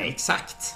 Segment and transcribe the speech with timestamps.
[0.00, 0.74] Exakt.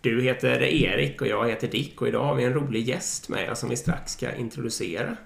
[0.00, 3.50] Du heter Erik och jag heter Dick och idag har vi en rolig gäst med
[3.50, 5.16] oss som vi strax ska introducera.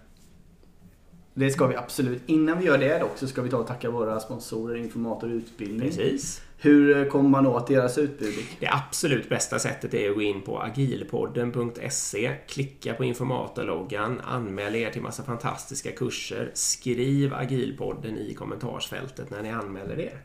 [1.35, 2.23] Det ska vi absolut.
[2.27, 5.89] Innan vi gör det dock så ska vi ta och tacka våra sponsorer Informator Utbildning.
[5.89, 6.43] Precis.
[6.59, 8.35] Hur kommer man åt deras utbud?
[8.61, 14.91] Det absolut bästa sättet är att gå in på agilpodden.se, klicka på informatorloggan, anmäl er
[14.91, 20.21] till massa fantastiska kurser, skriv agilpodden i kommentarsfältet när ni anmäler er.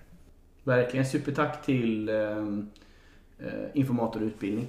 [0.63, 2.37] Verkligen supertack till eh,
[3.39, 4.67] eh, Informator Utbildning.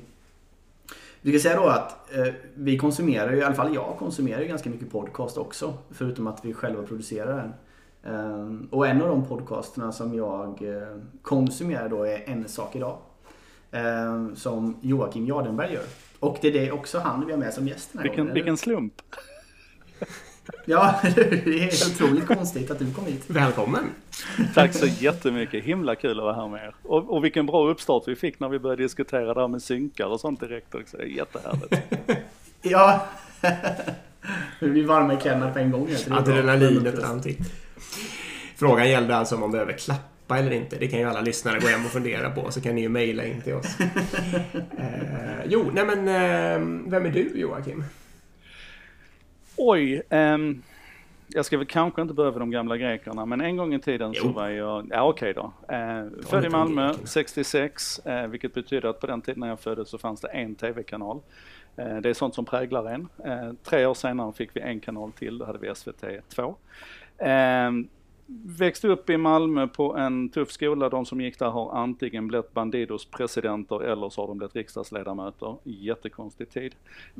[1.21, 4.71] Vi ska säga då att eh, vi konsumerar i alla fall jag konsumerar ju ganska
[4.71, 5.75] mycket podcast också.
[5.91, 7.53] Förutom att vi själva producerar den.
[8.15, 12.99] Eh, och en av de podcasterna som jag eh, konsumerar då är En sak idag.
[13.71, 15.85] Eh, som Joakim Jardenberg gör.
[16.19, 18.35] Och det är det också han vi har med som gäst den här Vilken, gången,
[18.35, 19.03] vilken slump.
[20.65, 23.25] Ja, det är otroligt konstigt att du kom hit.
[23.27, 23.85] Välkommen!
[24.55, 26.75] Tack så jättemycket, himla kul att vara här med er.
[26.83, 30.07] Och, och vilken bra uppstart vi fick när vi började diskutera det här med synkar
[30.07, 30.97] och sånt direkt också.
[30.97, 31.75] Det är jättehärligt.
[32.65, 33.07] Ja,
[34.61, 35.89] vi blir varma i kläderna på en gång.
[36.11, 37.45] Adrenalinet rann till.
[38.57, 40.77] Frågan gällde alltså om man behöver klappa eller inte.
[40.77, 43.25] Det kan ju alla lyssnare gå hem och fundera på, så kan ni ju mejla
[43.25, 43.81] in till oss.
[44.79, 47.85] Eh, jo, nej men eh, vem är du Joakim?
[49.57, 50.63] Oj, ehm,
[51.29, 54.15] jag ska väl kanske inte börja med de gamla grekerna, men en gång i tiden
[54.15, 54.33] så Jo.
[54.33, 55.53] var jag, ja okej då.
[55.69, 57.07] Eh, född i Malmö greker.
[57.07, 60.55] 66, eh, vilket betyder att på den tiden när jag föddes så fanns det en
[60.55, 61.21] tv-kanal.
[61.77, 63.09] Eh, det är sånt som präglar en.
[63.25, 66.57] Eh, tre år senare fick vi en kanal till, då hade vi SVT 2.
[68.45, 70.89] Växte upp i Malmö på en tuff skola.
[70.89, 75.57] De som gick där har antingen blivit Bandidos presidenter eller så har de blivit riksdagsledamöter.
[75.65, 76.75] Jättekonstig tid.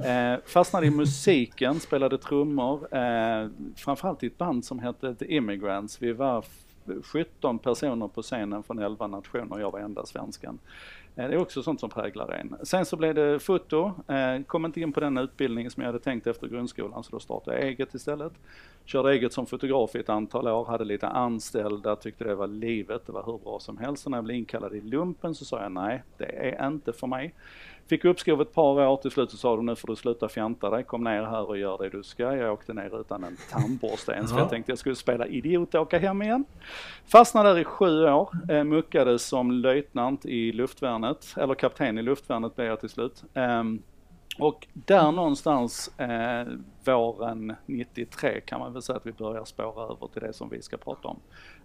[0.05, 2.97] Eh, fastnade i musiken, spelade trummor.
[2.97, 6.03] Eh, framförallt i ett band som hette The Immigrants.
[6.03, 6.45] Vi var
[7.03, 9.59] 17 personer på scenen från 11 nationer.
[9.59, 10.59] Jag var enda svensken.
[11.17, 12.57] Eh, det är också sånt som präglar en.
[12.63, 16.05] Sen så blev det foto, eh, kom inte in på den utbildningen som jag hade
[16.05, 18.33] tänkt efter grundskolan så då startade jag eget istället.
[18.85, 23.07] Körde eget som fotograf i ett antal år, hade lite anställda, tyckte det var livet,
[23.07, 24.03] det var hur bra som helst.
[24.03, 27.07] Så när jag blev inkallad i lumpen så sa jag nej, det är inte för
[27.07, 27.35] mig.
[27.87, 30.71] Fick uppskov ett par år, till slut så sa de nu får du sluta fjanta
[30.71, 32.37] dig, kom ner här och gör det du ska.
[32.37, 34.43] Jag åkte ner utan en tandborste ens för Ja.
[34.43, 36.45] jag tänkte jag skulle spela idiot och åka hem igen.
[37.07, 42.57] Fastnade där i sju år, eh, muckades som löjtnant i luftvärnet, eller kapten i luftvärnet
[42.57, 43.25] blev jag till slut.
[43.35, 43.83] Ehm,
[44.39, 46.47] och där någonstans eh,
[46.85, 50.63] våren 93 kan man väl säga att vi börjar spåra över till det som vi
[50.63, 51.21] ska prata om.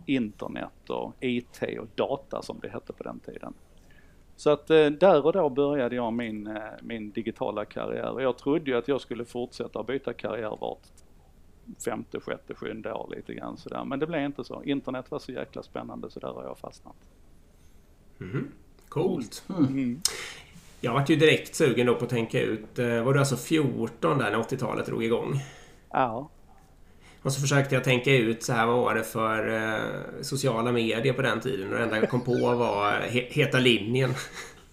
[0.05, 3.53] Internet och IT och data som det hette på den tiden.
[4.37, 8.37] Så att eh, där och då började jag min, eh, min digitala karriär och jag
[8.37, 10.87] trodde ju att jag skulle fortsätta byta karriär vart
[11.85, 13.83] femte, sjätte, sjunde år lite grann sådär.
[13.85, 14.63] Men det blev inte så.
[14.63, 16.95] Internet var så jäkla spännande så där har jag fastnat.
[18.89, 19.43] Coolt.
[19.49, 20.01] Mm.
[20.81, 24.17] Jag vart ju direkt sugen då på att tänka ut, eh, var du alltså 14
[24.17, 25.39] där när 80-talet drog igång?
[25.89, 26.29] Ja,
[27.21, 31.13] Och så försökte jag tänka ut så här, vad var det för eh, sociala medier
[31.13, 31.67] på den tiden?
[31.67, 34.13] Och det enda jag kom på var he Heta linjen.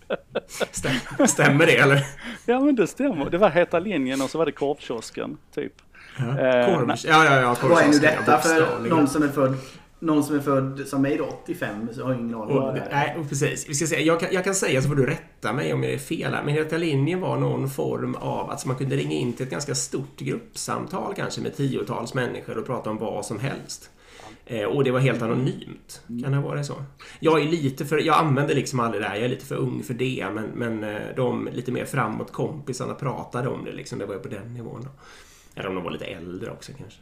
[0.70, 2.06] Stäm, stämmer det eller?
[2.46, 3.30] ja men det stämmer.
[3.30, 5.72] Det var Heta linjen och så var det korvkiosken typ.
[6.18, 6.24] Eh,
[6.74, 6.96] Korv, nej.
[7.04, 7.56] ja, ja, ja.
[7.62, 9.56] Vad är nu ja, detta för någon som är född
[9.98, 12.80] någon som är född som mig då, 85, så har jag ingen aning vad det
[12.80, 12.90] är.
[12.90, 13.68] nej, precis.
[13.68, 15.92] Vi ska säga, jag, kan, jag kan säga så får du rätta mig om jag
[15.92, 16.44] är fel här.
[16.44, 19.74] Men Heta linjen var någon form av att man kunde ringa in till ett ganska
[19.74, 23.90] stort gruppsamtal kanske med tiotals människor och prata om vad som helst.
[24.46, 26.02] Eh, och det var helt anonymt.
[26.22, 26.74] Kan det vara så?
[27.20, 29.82] Jag är lite för, jag använder liksom aldrig det här, jag är lite för ung
[29.82, 30.26] för det.
[30.34, 33.98] Men, men eh, de lite mer framåt kompisarna pratade om det liksom.
[33.98, 34.90] Det var ju på den nivån då.
[35.54, 37.00] Eller om de var lite äldre också kanske.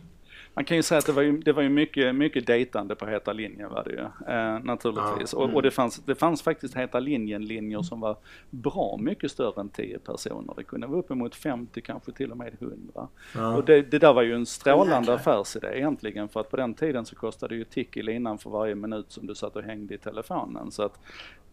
[0.55, 3.07] Man kan ju säga att det var ju, det var ju mycket, mycket dejtande på
[3.07, 5.33] Heta linjen var det ju, eh, naturligtvis.
[5.33, 5.39] Ja.
[5.39, 8.17] Och, och det, fanns, det fanns faktiskt Heta linjen-linjer som var
[8.51, 10.55] bra mycket större än 10 personer.
[10.57, 13.09] Det kunde vara uppemot 50, kanske till och med 100.
[13.35, 13.57] Ja.
[13.57, 17.07] Och det, det där var ju en strålande affärsidé egentligen för att på den tiden
[17.07, 19.99] så kostade ju tick i linan för varje minut som du satt och hängde i
[19.99, 20.71] telefonen.
[20.71, 21.01] Så att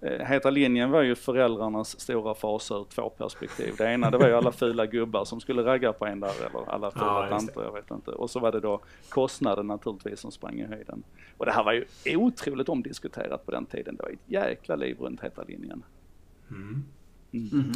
[0.02, 3.74] eh, Heta linjen var ju föräldrarnas stora fasa ur två perspektiv.
[3.78, 6.70] Det ena det var ju alla fula gubbar som skulle ragga på en där eller
[6.70, 8.12] alla fula Ja, tanter, jag vet inte.
[8.12, 11.04] Och så var det då kostnaden naturligtvis som sprang i höjden.
[11.38, 13.96] Och det här var ju otroligt omdiskuterat på den tiden.
[13.96, 15.84] Det var ett jäkla liv runt Heta linjen.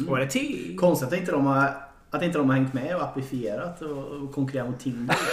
[0.06, 0.76] Var det till?
[0.78, 1.74] Konstigt att inte de har,
[2.10, 5.16] att inte de har hängt med och appifierat och, och konkurrerat mot Tinder.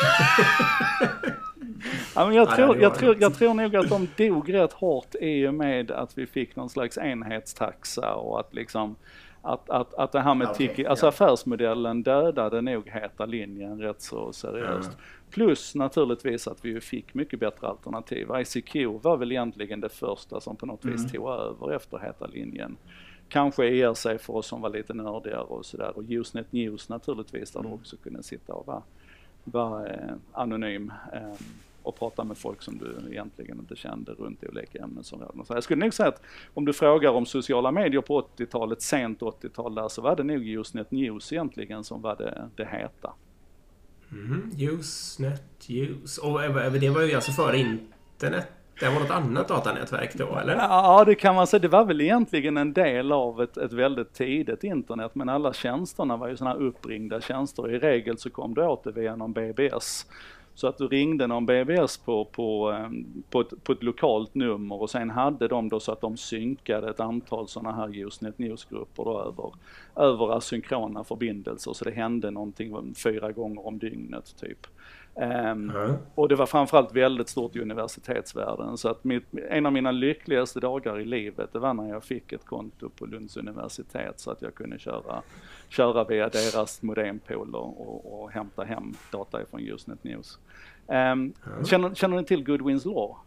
[2.16, 3.22] Ja, men jag, Ja, tror, jag, tror, det.
[3.22, 6.70] jag tror nog att de dog rätt hårt i och med att vi fick någon
[6.70, 8.96] slags enhetstaxa och att liksom
[9.42, 11.10] att, att, att det här med Okej, tiki, alltså ja.
[11.10, 14.98] affärsmodellen dödade nog heta linjen rätt så seriöst.
[15.32, 18.28] Plus naturligtvis att vi ju fick mycket bättre alternativ.
[18.40, 21.10] ICQ var väl egentligen det första som på något vis mm.
[21.10, 22.78] tog över efter Heta linjen.
[23.30, 27.60] Kanske ERC för oss som var lite nördigare och sådär och Usenet News naturligtvis där
[27.60, 27.72] mm.
[27.72, 28.84] du också kunde sitta och vara,
[29.44, 30.94] vara eh, anonym.
[31.14, 31.34] Eh,
[31.84, 35.46] och prata med folk som du egentligen inte kände runt olika ämnesområden.
[35.46, 36.22] Så jag skulle nog säga att
[36.54, 40.48] om du frågar om sociala medier på 80-talet, sent 80-tal där, så var det nog
[40.48, 43.14] Usenet News egentligen som var det, det heta.
[44.12, 46.22] Mm, Usenet use.
[46.22, 48.48] Och eh, eh, det var ju alltså före internet?
[48.80, 50.56] Det var något annat datanätverk då, eller?
[50.56, 51.60] Ja, det kan man säga.
[51.60, 56.18] Det var väl egentligen en del av ett, ett väldigt tidigt internet, men alla tjänsterna
[56.18, 57.72] var ju sådana här uppringda tjänster.
[57.72, 60.06] I regel så kom du åt det via någon BBS.
[60.56, 64.82] Så att du ringde någon BBS på, på, ehm, på, ett, på ett lokalt nummer
[64.82, 69.04] och sen hade de då så att de synkade ett antal sådana här Usenet News-grupper
[69.04, 69.52] då över,
[69.96, 74.68] över asynkrona förbindelser så det hände någonting fyra gånger om dygnet typ.
[75.16, 75.94] Um, mm.
[76.16, 80.60] Och det var framförallt väldigt stort i universitetsvärlden så att mitt, en av mina lyckligaste
[80.60, 84.42] dagar i livet det var när jag fick ett konto på Lunds universitet så att
[84.42, 85.22] jag kunde köra,
[85.70, 90.40] köra via deras modempool och, och, hämta hem data från Usenet News.
[90.88, 91.34] Um, mm.
[91.66, 93.18] känner, känner ni till Goodwins Law?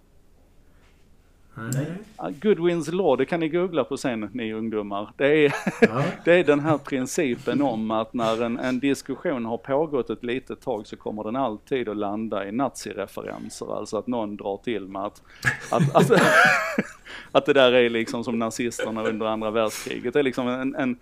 [1.56, 2.32] Nej.
[2.40, 5.10] Goodwins law, det kan ni googla på sen ni ungdomar.
[5.16, 6.04] Det är, ja.
[6.24, 10.60] det är den här principen om att när en, en, diskussion har pågått ett litet
[10.60, 13.78] tag så kommer den alltid att landa i nazireferenser.
[13.78, 15.22] Alltså att någon drar till med att,
[15.70, 16.10] att, att,
[17.32, 20.12] att det där är liksom som nazisterna under andra världskriget.
[20.12, 20.96] Det är liksom en, en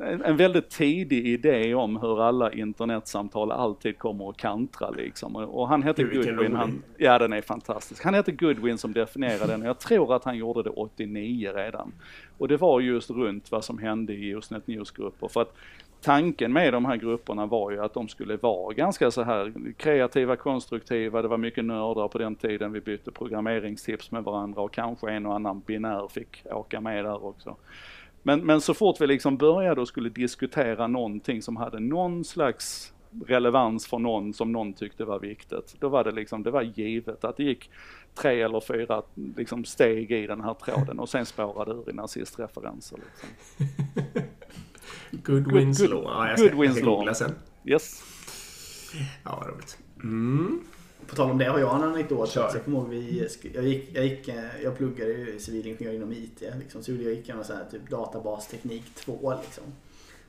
[0.00, 5.36] en väldigt tidig idé om hur alla internetsamtal alltid kommer att kantra liksom.
[5.36, 8.04] Och han heter Goodwin, han, ja den är fantastisk.
[8.04, 11.92] Han heter Goodwin som definierade den och jag tror att han gjorde det 89 redan.
[12.38, 15.28] Och det var just runt vad som hände i Usenet News-grupper.
[15.28, 15.54] För att
[16.00, 20.36] tanken med de här grupperna var ju att de skulle vara ganska så här kreativa,
[20.36, 25.10] konstruktiva, det var mycket nördar på den tiden, vi bytte programmeringstips med varandra och kanske
[25.10, 27.56] en och annan binär fick åka med där också.
[28.26, 32.92] Men, men så fort vi liksom började och skulle diskutera någonting som hade någon slags
[33.26, 35.76] relevans för någon som någon tyckte var viktigt.
[35.80, 37.70] Då var det liksom, det var givet att det gick
[38.14, 39.02] tre eller fyra
[39.36, 42.98] liksom steg i den här tråden och sen spårade ur i nazistreferenser.
[42.98, 43.28] Liksom.
[45.10, 46.12] Goodwins good, good, law.
[46.12, 47.12] Ja, jag ska, Goodwins jag law.
[47.12, 47.34] sen.
[47.64, 48.02] Yes.
[49.24, 49.78] Ja, roligt.
[50.02, 50.60] Mm.
[51.06, 52.30] På tal om det har jag en anekdot.
[52.30, 52.50] Kör.
[52.54, 54.28] Jag kommer ihåg vi, jag, gick, jag, gick,
[54.62, 56.42] jag pluggade ju civilingenjör inom IT.
[56.58, 59.64] Liksom, så jag gick en sån här typ databasteknik 2 liksom.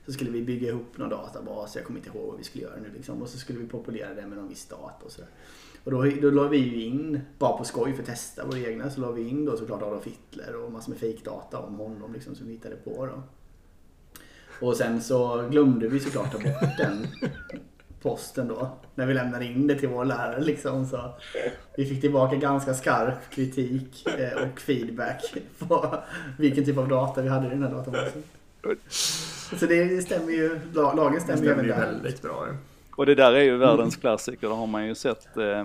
[0.06, 2.76] Så skulle vi bygga ihop någon databas, jag kommer inte ihåg vad vi skulle göra
[2.82, 3.22] nu liksom.
[3.22, 5.30] Och så skulle vi populera det med någon viss data och sådär.
[5.84, 8.90] Och då, då la vi ju in, bara på skoj för att testa våra egna,
[8.90, 12.34] så la vi in då såklart Adolf Hitler och massor med fejkdata om honom liksom
[12.34, 13.22] som vi hittade på då.
[14.66, 17.06] Och sen så glömde vi såklart ta bort den
[18.02, 18.70] posten då.
[18.94, 20.86] När vi lämnade in det till vår lärare liksom.
[20.86, 21.14] Så
[21.76, 26.02] vi fick tillbaka ganska skarp kritik eh, och feedback på
[26.38, 28.22] vilken typ av data vi hade i den här databasen.
[29.58, 31.80] Så det stämmer ju, lagen stämmer, ju även där.
[31.80, 32.46] väldigt bra.
[32.96, 35.64] Och det där är ju världens klassiker, det har man ju sett eh,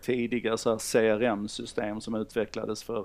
[0.00, 3.04] tidiga CRM-system som utvecklades för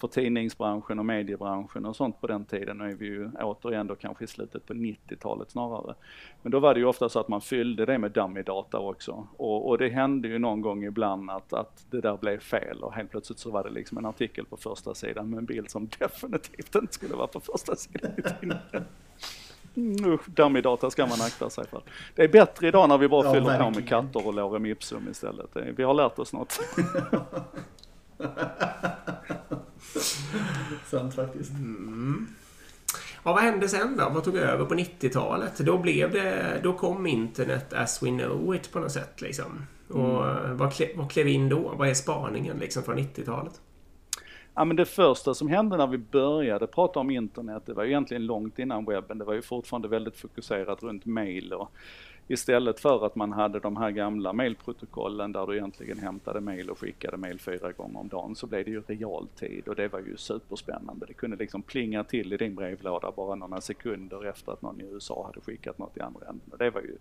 [0.00, 2.78] för tidningsbranschen och mediebranschen och sånt på den tiden.
[2.78, 5.94] Nu är vi ju återigen då kanske i slutet på 90-talet snarare.
[6.42, 9.26] Men då var det ju ofta så att man fyllde det med dummy-data också.
[9.36, 12.94] Och, och, det hände ju någon gång ibland att, att det där blev fel och
[12.94, 15.88] helt plötsligt så var det liksom en artikel på första sidan med en bild som
[15.98, 18.84] definitivt inte skulle vara på första sidan i tidningen.
[19.98, 21.82] Mm, usch, dummy-data ska man akta sig för.
[22.14, 23.72] Det är bättre idag när vi bara ja, fyller verkligen.
[23.72, 25.50] på med katter och lorem ipsum istället.
[25.76, 26.60] Vi har lärt oss något.
[30.90, 31.50] Sant faktiskt.
[31.50, 32.26] Mm.
[33.22, 34.08] Ja, vad hände sen då?
[34.08, 35.58] Vad tog över på 90-talet?
[35.58, 39.20] Då, blev det, då kom internet as we know it på något sätt.
[39.20, 39.66] Liksom.
[39.88, 40.56] Och mm.
[40.56, 41.74] vad, klev, vad klev in då?
[41.76, 43.60] Vad är spaningen liksom från 90-talet?
[44.54, 47.90] Ja, men det första som hände när vi började prata om internet, det var ju
[47.90, 49.18] egentligen långt innan webben.
[49.18, 51.72] Det var ju fortfarande väldigt fokuserat runt mail och
[52.30, 56.78] Istället för att man hade de här gamla mailprotokollen där du egentligen hämtade mail och
[56.78, 60.16] skickade mail fyra gånger om dagen så blev det ju realtid och det var ju
[60.16, 61.06] superspännande.
[61.06, 64.84] Det kunde liksom plinga till i din brevlåda bara några sekunder efter att någon i
[64.84, 66.58] USA hade skickat något i andra änden.
[66.58, 66.96] Det var ju,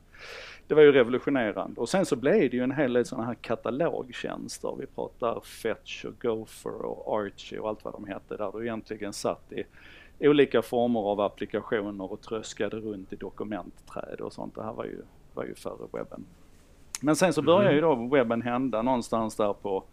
[0.68, 1.82] det var ju revolutionerande.
[1.82, 4.76] Och sen så blev det ju en hel del sådana här katalogtjänster.
[4.80, 9.14] Vi pratar Fetch och Gopher och Archie och allt vad de hette där du egentligen
[9.14, 9.64] satt i
[10.28, 14.56] olika former av applikationer och tröskade runt i dokumentträd och sånt.
[14.56, 15.02] Det här var ju
[15.34, 16.26] var ju före webben.
[17.02, 17.76] Men sen så började mm.
[17.76, 19.84] ju då webben hända någonstans där på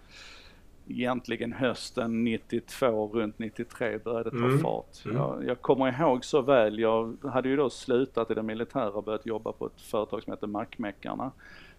[0.88, 4.58] egentligen hösten 92, runt 93 började ta mm.
[4.58, 5.04] fart.
[5.04, 5.16] Mm.
[5.16, 9.04] Jag, jag, kommer ihåg så väl, jag hade ju då slutat i det militära och
[9.04, 11.32] börjat jobba på ett företag som heter Macmeckarna.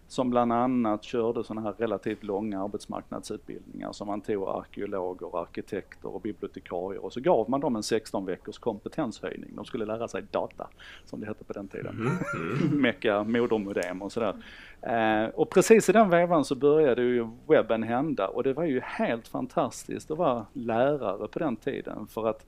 [0.08, 6.20] Som bland annat körde sådana här relativt långa arbetsmarknadsutbildningar som man tog arkeologer, arkitekter och
[6.20, 9.50] bibliotekarier och så gav man dem en 16 veckors kompetenshöjning.
[9.56, 10.68] De skulle lära sig data,
[11.04, 11.94] som det hette på den tiden.
[11.94, 12.12] Mm.
[12.34, 12.80] Mm.
[12.80, 14.34] Mecka, modermodem och sådär.
[14.82, 18.80] Eh, och precis i den vevan så började ju webben hända och det var ju
[18.80, 22.46] helt fantastiskt att vara lärare på den tiden för att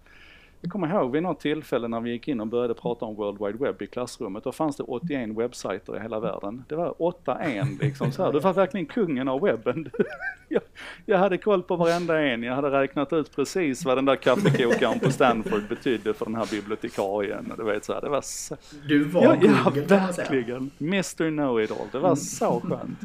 [0.62, 3.38] jag kommer ihåg vid något tillfälle när vi gick in och började prata om World
[3.38, 6.64] Wide Web i klassrummet, då fanns det 81 webbsajter i hela världen.
[6.69, 8.33] Det var 8-1 liksom så här.
[8.33, 9.90] Du var verkligen kungen av webben.
[10.49, 10.62] jag,
[11.07, 15.00] jag hade koll på varenda en, jag hade räknat ut precis vad den där kaffekokaren
[15.00, 17.52] på Stanford betydde för den här bibliotekarien.
[17.57, 18.57] Du vet så här, det var så...
[18.88, 20.71] Du var ja, Google ja, verkligen.
[20.81, 21.88] Mr Know-It-All.
[21.93, 22.99] Det var så skönt.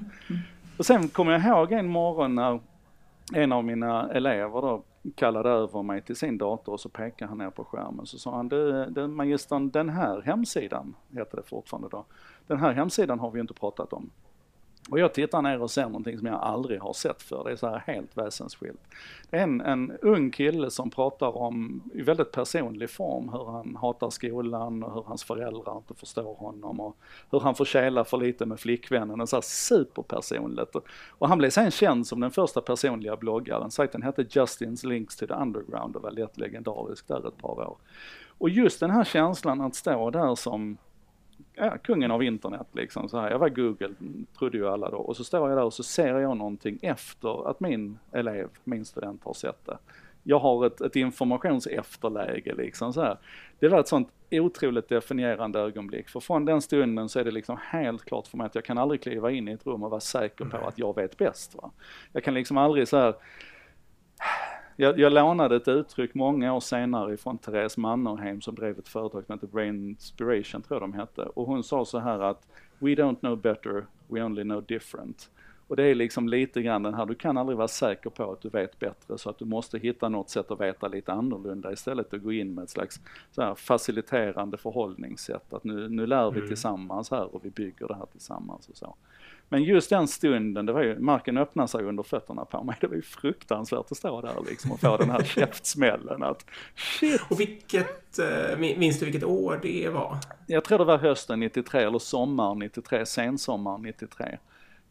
[0.77, 2.59] Och sen kommer jag ihåg en morgon när
[3.33, 4.83] en av mina elever då
[5.15, 8.35] kallade över mig till sin dator och så pekade han ner på skärmen så sa
[8.35, 12.05] han, du, du magistern den här hemsidan, heter det fortfarande då,
[12.47, 14.09] den här hemsidan har vi ju inte pratat om.
[14.89, 17.43] Och jag tittar ner och ser någonting som jag aldrig har sett för.
[17.43, 18.79] Det är så här helt väsensskilt.
[19.29, 23.75] Det är en, en ung kille som pratar om, i väldigt personlig form, hur han
[23.75, 26.97] hatar skolan och hur hans föräldrar inte förstår honom och
[27.31, 29.21] hur han får kela för lite med flickvännen.
[29.21, 30.75] Och så här superpersonligt.
[31.09, 33.71] Och han blev sen känd som den första personliga bloggaren.
[33.71, 37.77] Sajten hette Justins Links to the Underground och var lätt legendarisk där ett par år.
[38.37, 40.77] Och just den här känslan att stå där som
[41.53, 43.31] ja, kungen av internet liksom så här.
[43.31, 43.89] Jag var Google,
[44.39, 44.97] trodde ju alla då.
[44.97, 48.85] Och så står jag där och så ser jag någonting efter att min elev, min
[48.85, 49.77] student har sett det.
[50.23, 53.17] Jag har ett, ett informationsefterläge liksom så här.
[53.59, 56.09] Det var ett sånt otroligt definierande ögonblick.
[56.09, 58.77] För från den stunden så är det liksom helt klart för mig att jag kan
[58.77, 61.55] aldrig kliva in i ett rum och vara säker på att jag vet bäst.
[61.55, 61.71] Va?
[62.11, 63.15] Jag kan liksom aldrig så här
[64.75, 69.25] jag, jag lånade ett uttryck många år senare ifrån Therese Mannerheim som drev ett företag
[69.25, 71.21] som heter Brain Inspiration, tror jag de hette.
[71.21, 72.47] Och hon sa så här att
[72.79, 75.29] We don't know better, we only know different.
[75.67, 78.41] Och det är liksom lite grann den här, du kan aldrig vara säker på att
[78.41, 82.13] du vet bättre så att du måste hitta något sätt att veta lite annorlunda istället
[82.13, 83.01] och gå in med ett slags
[83.31, 85.53] så här faciliterande förhållningssätt.
[85.53, 86.47] Att nu, nu lär vi mm.
[86.47, 88.95] tillsammans här och vi bygger det här tillsammans och så.
[89.49, 92.75] Men just den stunden, det var ju, marken öppnade sig under fötterna på mig.
[92.81, 97.21] Det var ju fruktansvärt att stå där liksom och få den här käftsmällen att shit.
[97.29, 100.17] Och vilket, eh, minns du vilket år det var?
[100.47, 104.37] Jag tror det var hösten 93 eller sommaren 93, sensommaren 93.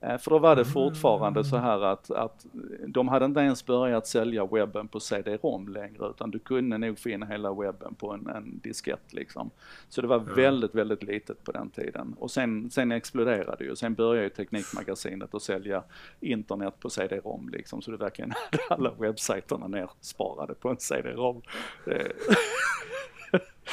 [0.07, 2.47] Eh, för då var det fortfarande så här att, att
[2.87, 7.09] de hade inte ens börjat sälja webben på CD-ROM längre utan du kunde nog få
[7.09, 9.51] in hela webben på en, en diskett liksom.
[9.89, 10.35] Så det var mm.
[10.35, 12.17] väldigt, väldigt litet på den tiden.
[12.19, 13.77] Och sen, sen exploderade det ju.
[13.77, 15.83] Sen började ju Teknikmagasinet att sälja
[16.21, 17.83] internet på CD-ROM liksom.
[17.83, 21.43] Så du verkligen hade alla webbsajterna nersparade på en CD-ROM.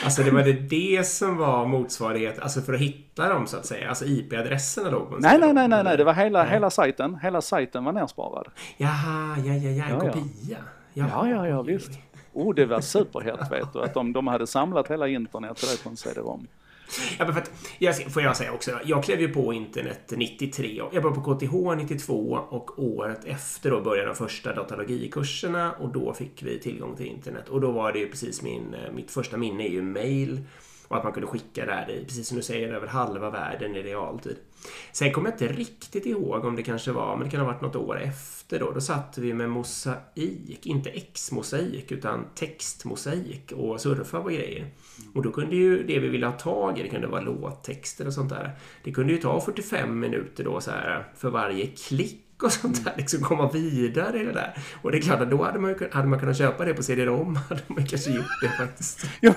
[0.04, 3.66] Alltså det var det, det som var motsvarighet, alltså för att hitta dem så att
[3.66, 6.70] säga, alltså IP-adresserna låg på en Nej, nej, nej, nej, nej, det var hela, hela
[6.70, 8.48] sajten, hela sajten var nersparad.
[8.78, 10.58] Jaha, ja, ja, ja, en ja, kopia.
[10.94, 11.92] Ja, ja, ja, ja visst.
[12.34, 15.98] Oh, det var superhett vet du, att de, de hade samlat hela internet på en
[15.98, 16.48] CD-ROM.
[17.20, 20.82] Ja, men för att, jag, får jag säga också, jag klev ju på internet 93.
[20.92, 26.14] Jag började på KTH 92 och året efter då började de första datalogikurserna och då
[26.14, 27.50] fick vi tillgång till internet.
[27.50, 30.40] Och då var det ju precis min, eh, mitt första minne är ju mail
[30.92, 33.76] och att man kunde skicka det här i, precis som du säger, över halva världen
[33.76, 34.38] i realtid.
[34.92, 37.62] Sen kommer jag inte riktigt ihåg om det kanske var, men det kan ha varit
[37.62, 38.72] något år efter då.
[38.72, 44.68] Då satt vi med mosaik, inte X-mosaik utan textmosaik och surfa på grejer.
[45.14, 48.14] Och då kunde ju det vi ville ha tag i, det kunde vara låttexter och
[48.14, 48.52] sånt där.
[48.84, 52.94] Det kunde ju ta 45 minuter då så här för varje klick och sånt där,
[52.98, 54.54] liksom komma vidare i det där.
[54.82, 57.36] Och det är klart att då hade man, hade man kunnat köpa det på CD-ROM,
[57.50, 59.06] hade man kanske gjort det faktiskt.
[59.20, 59.34] ja,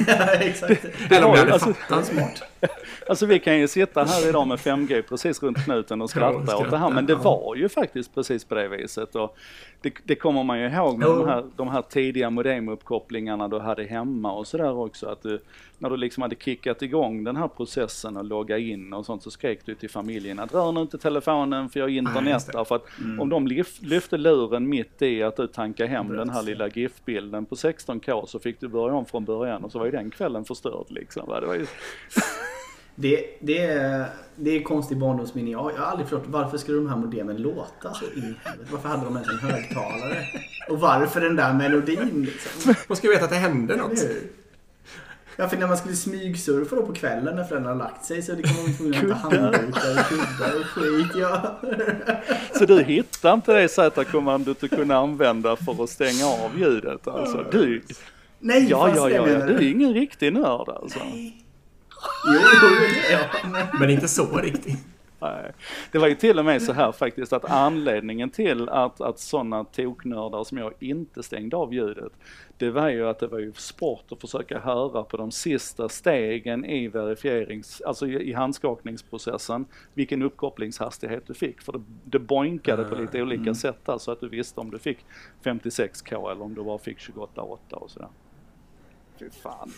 [0.40, 0.84] exakt.
[1.10, 2.42] Eller om jag hade alltså, fattat smart.
[3.08, 6.56] Alltså vi kan ju sitta här idag med 5G precis runt knuten och skratta, ja,
[6.56, 9.14] åt det här, men det var ju faktiskt precis på det viset.
[9.14, 9.36] Och
[9.80, 11.18] det, det kommer man ju ihåg med oh.
[11.18, 15.06] de, här, de här tidiga modemuppkopplingarna du hade hemma och sådär också.
[15.06, 15.40] Att du,
[15.78, 19.30] när du liksom hade kickat igång den här processen och logga in och sånt så
[19.30, 22.64] skrek du till familjen att rör nu inte telefonen för jag har internet där.
[22.64, 23.20] För att mm.
[23.20, 23.46] om de
[23.80, 28.38] lyfte luren mitt i att du tankade hem den här lilla GIF-bilden på 16K så
[28.38, 31.28] fick du börja om från början och så var ju den kvällen förstörd liksom.
[31.40, 31.66] Det var ju...
[32.98, 35.50] Det, det, är, det är konstig barndomsminne.
[35.50, 38.36] Jag, jag har aldrig förstått varför skulle de här modemen låta så in?
[38.70, 40.24] Varför hade de ens en högtalare?
[40.68, 42.74] Och varför den där melodin liksom?
[42.88, 43.98] Man ska veta att det hände något.
[45.36, 48.42] Ja, för när man skulle smygsurfa då på kvällen när föräldrarna lagt sig så det
[48.42, 51.12] kom man tvungen att hämta handdukar och kuddar och skit.
[51.14, 51.60] Ja.
[52.58, 57.44] Så du hittade inte det Z-kommandot du kunde använda för att stänga av ljudet alltså?
[57.50, 57.82] Du,
[58.38, 60.98] Nej, ja, ja, ja, ja, du är ingen riktig nörd alltså.
[60.98, 61.42] Nej.
[62.26, 63.80] Jo, det är jag.
[63.80, 64.78] Men inte så riktigt.
[65.92, 69.64] Det var ju till och med så här faktiskt att anledningen till att, att sådana
[69.64, 72.12] toknördar som jag inte stängde av ljudet,
[72.58, 76.64] det var ju att det var ju sport att försöka höra på de sista stegen
[76.64, 79.64] i verifierings, alltså i, i handskakningsprocessen,
[79.94, 81.62] vilken uppkopplingshastighet du fick.
[81.62, 83.54] För det, det boinkade på lite olika mm.
[83.54, 84.98] sätt där så att du visste om du fick
[85.42, 88.08] 56k eller om du bara fick 28,8 och sådär.
[89.18, 89.72] Fy fan.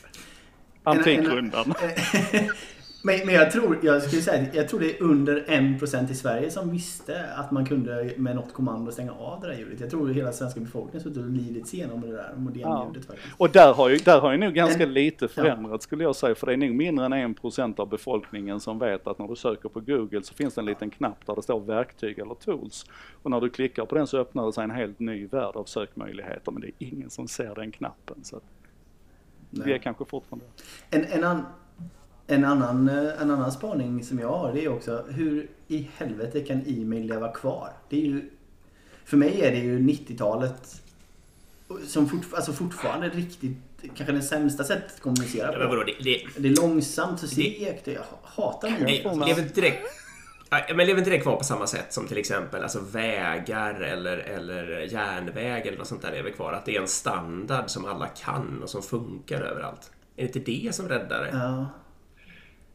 [0.83, 1.75] Antikrundan.
[3.03, 6.51] Men, men jag tror, jag skulle säga, jag tror det är under 1% i Sverige
[6.51, 9.81] som visste att man kunde med något kommando stänga av det där ljudet.
[9.81, 13.13] Jag tror hela svenska befolkningen suttit och lidit igenom det där modemljudet ja.
[13.13, 13.35] faktiskt.
[13.37, 15.79] Och där har ju, där har ju nog ganska en, lite förändrat ja.
[15.79, 16.35] skulle jag säga.
[16.35, 19.69] För det är nog mindre än 1% av befolkningen som vet att när du söker
[19.69, 22.87] på Google så finns det en liten knapp där det står verktyg eller tools.
[23.23, 25.65] Och när du klickar på den så öppnar det sig en helt ny värld av
[25.65, 26.53] sökmöjligheter.
[26.53, 28.25] Men det är ingen som ser den knappen.
[28.25, 28.41] Så
[29.51, 30.47] vi är kanske fortfarande
[30.91, 31.43] en, en, an,
[32.31, 36.41] en, annan, eh, en annan spaning som jag har det är också hur i helvete
[36.41, 37.71] kan e-mail leva kvar?
[37.89, 38.31] Det är ju,
[39.05, 40.83] för mig är det ju 90-talet
[41.87, 43.57] som fort, alltså fortfarande riktigt
[43.97, 45.59] kanske det sämsta sättet att kommunicera på.
[45.59, 47.87] Ja, det, det, det, är långsamt och segt.
[47.87, 49.27] Jag hatar det.
[49.27, 49.83] Lever inte direkt,
[50.51, 54.93] men lever inte det kvar på samma sätt som till exempel alltså vägar eller, eller
[54.93, 56.53] järnväg eller något sånt där lever kvar?
[56.53, 59.91] Att det är en standard som alla kan och som funkar överallt.
[60.17, 61.31] Är det inte det som räddar det?
[61.33, 61.67] Ja.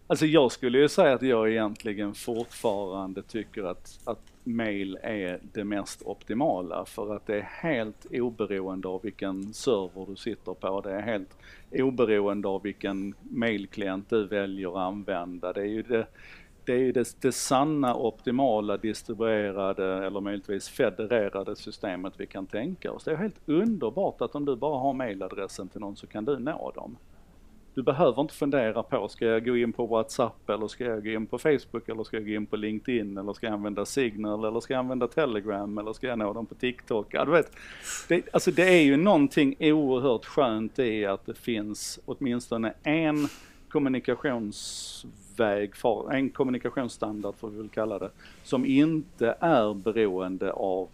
[0.08, 5.64] Alltså jag skulle ju säga att jag egentligen fortfarande tycker att, att mail är det
[5.64, 10.82] mest optimala för att det är helt oberoende av vilken server du sitter på.
[10.82, 11.38] Det är helt
[11.72, 15.54] oberoende av vilken mailklient du väljer att använda.
[15.54, 16.06] Det är ju det,
[16.66, 22.92] det är ju det, det sanna optimala distribuerade eller möjligtvis federerade systemet vi kan tänka
[22.92, 23.04] oss.
[23.04, 26.40] Det är helt underbart att om du bara har mailadressen till någon så kan du
[26.40, 26.98] nå dem.
[27.76, 31.10] Du behöver inte fundera på, ska jag gå in på WhatsApp eller ska jag gå
[31.10, 34.46] in på Facebook eller ska jag gå in på LinkedIn eller ska jag använda Signal
[34.46, 37.08] eller ska jag använda Telegram eller ska jag nå dem på TikTok?
[37.10, 37.52] Ja, du vet,
[38.08, 43.28] det, alltså det är ju någonting oerhört skönt i att det finns åtminstone en
[43.70, 48.10] kommunikationsväg, för, en kommunikationsstandard får vi väl kalla det,
[48.44, 50.90] som inte är beroende av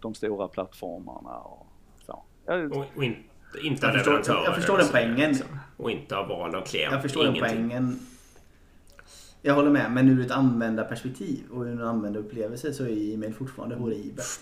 [0.00, 1.66] de stora plattformarna och
[2.06, 2.22] så.
[2.46, 3.16] Och, och in,
[3.62, 5.30] inte jag förstår, jag förstår den poängen.
[5.30, 5.58] Liksom.
[5.76, 6.92] Och inte av val av klient.
[6.92, 7.42] Jag förstår Ingenting.
[7.42, 7.98] den poängen.
[9.42, 13.76] Jag håller med, men ur ett användarperspektiv och ur en användarupplevelse så är e-mail fortfarande
[13.76, 14.40] horribelt.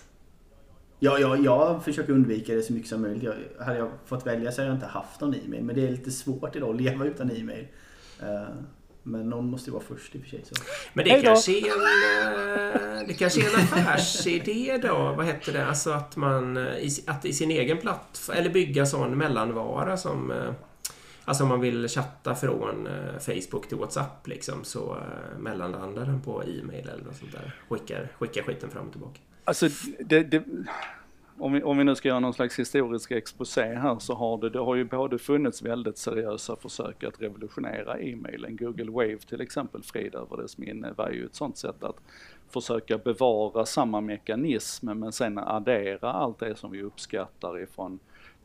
[0.99, 3.23] Ja, jag, jag försöker undvika det så mycket som möjligt.
[3.23, 5.63] Jag, hade jag fått välja så hade jag inte haft någon e-mail.
[5.63, 7.67] Men det är lite svårt idag att leva utan e-mail.
[8.21, 8.55] Uh,
[9.03, 10.41] men någon måste ju vara först i och för sig.
[10.45, 10.55] Så.
[10.93, 15.13] Men det kanske, är en, eh, det kanske är en affärsidé då?
[15.17, 15.65] Vad heter det?
[15.65, 20.33] Alltså att man eh, att i sin egen plattform, eller bygga sån mellanvara som
[21.25, 22.87] Alltså om man vill chatta från
[23.19, 24.97] Facebook till WhatsApp liksom så
[25.39, 27.55] mellanlandar den på e-mail eller något sånt där.
[27.69, 29.19] Skickar, skickar skiten fram och tillbaka.
[29.43, 30.43] Alltså, det, det,
[31.43, 34.49] om, vi, om vi nu ska göra någon slags historisk exposé här så har det,
[34.49, 38.55] det har ju både funnits väldigt seriösa försök att revolutionera e-mailen.
[38.55, 41.95] Google Wave till exempel, frid över dess minne, var ju ett sånt sätt att
[42.49, 47.99] försöka bevara samma mekanism men sen addera allt det som vi uppskattar ifrån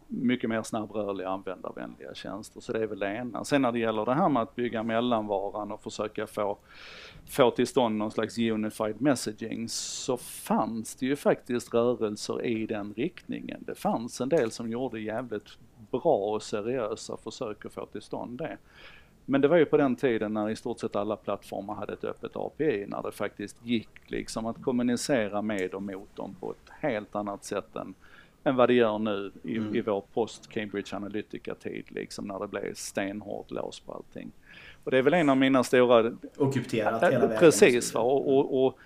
[0.08, 2.60] mycket mer snabbrörliga användarvänliga tjänster.
[2.60, 3.44] Så det är väl det ena.
[3.44, 6.58] Sen när det gäller det här med att bygga mellanvaran och försöka få,
[7.26, 12.94] få till stånd någon slags unified messaging så fanns det ju faktiskt rörelser i den
[12.96, 13.64] riktningen.
[13.66, 15.58] Det fanns en del som gjorde jävligt
[15.90, 18.56] bra och seriösa försök att få till stånd det.
[19.24, 22.04] Men det var ju på den tiden när i stort sett alla plattformar hade ett
[22.04, 26.72] öppet API, när det faktiskt gick liksom att kommunicera med och mot dem på ett
[26.80, 27.94] helt annat sätt än
[28.48, 29.76] än vad det gör nu i, mm.
[29.76, 34.30] i vår post-Cambridge Analytica-tid, liksom när det blev stenhårt lås på allting.
[34.84, 36.12] Och det är väl en av mina stora...
[36.36, 37.38] Och krypterat hela vägen.
[37.38, 38.00] Precis, va?
[38.00, 38.78] Och, och, och,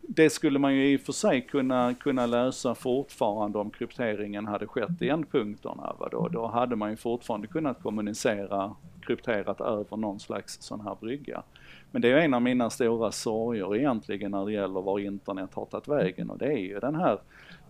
[0.00, 4.66] det skulle man ju i och för sig kunna, kunna lösa fortfarande om krypteringen hade
[4.66, 5.94] skett i ändpunkterna.
[5.98, 6.08] Va?
[6.10, 11.42] Då, då hade man ju fortfarande kunnat kommunicera krypterat över någon slags sån här brygga.
[11.90, 15.64] Men det är en av mina stora sorger egentligen när det gäller var internet har
[15.64, 17.18] tagit vägen och det är ju den här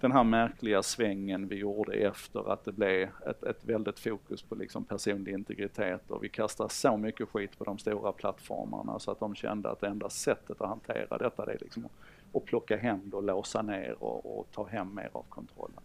[0.01, 4.55] den här märkliga svängen vi gjorde efter att det blev ett, ett väldigt fokus på
[4.55, 9.21] liksom personlig integritet och vi kastar så mycket skit på de stora plattformarna så att
[9.21, 11.89] de kände att det enda sättet att hantera detta det är liksom
[12.35, 15.83] att plocka hem det och låsa ner och, och ta hem mer av kontrollen.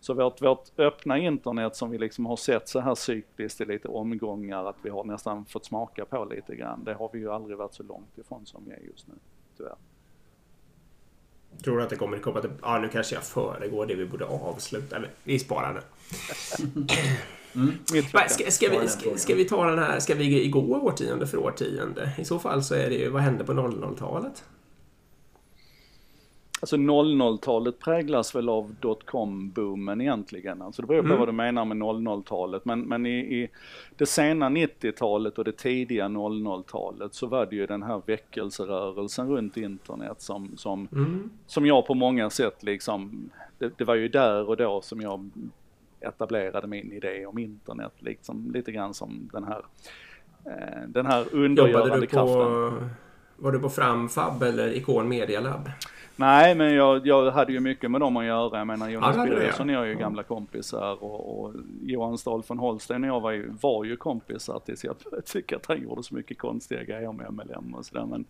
[0.00, 3.88] Så vårt, vårt öppna internet som vi liksom har sett så här cykliskt i lite
[3.88, 7.56] omgångar, att vi har nästan fått smaka på lite grann, det har vi ju aldrig
[7.56, 9.14] varit så långt ifrån som vi är just nu,
[9.56, 9.76] tyvärr.
[11.64, 12.50] Tror du att det kommer komma till...
[12.62, 14.98] Ja, nu kanske jag föregår det vi borde avsluta.
[14.98, 15.82] Men vi sparar det.
[17.54, 17.74] Mm.
[18.28, 21.38] Ska, ska, vi, den ska, ska vi ta den här, ska vi gå årtionde för
[21.38, 22.12] årtionde?
[22.18, 24.44] I så fall så är det ju, vad hände på 00-talet?
[26.62, 30.62] Alltså 00-talet präglas väl av dotcom-boomen egentligen.
[30.62, 31.18] Alltså det beror på Mm.
[31.18, 32.64] vad du menar med 00-talet.
[32.64, 33.48] Men, men i, i
[33.96, 39.56] det sena 90-talet och det tidiga 00-talet så var det ju den här väckelserörelsen runt
[39.56, 41.30] internet som, som, Mm.
[41.46, 45.30] som jag på många sätt liksom, det, det var ju där och då som jag
[46.00, 47.92] etablerade min idé om internet.
[47.98, 49.62] Liksom, lite grann som den här,
[50.44, 52.26] eh, den här Jobbade undergörande du kraften.
[52.36, 52.72] på,
[53.36, 55.70] var du på Framfab eller Ikon Media Lab?
[56.16, 58.58] Nej, men jag, jag hade ju mycket med dem att göra.
[58.58, 59.78] Jag menar Jonas Ja, Birgersson och ja.
[59.78, 59.98] jag är ju Ja.
[59.98, 64.58] gamla kompisar och, och Johan Stahl von Holstein och jag var ju, var ju kompisar
[64.64, 68.06] tills jag började tycka att han gjorde så mycket konstiga grejer med MLM och sådär.
[68.06, 68.24] Men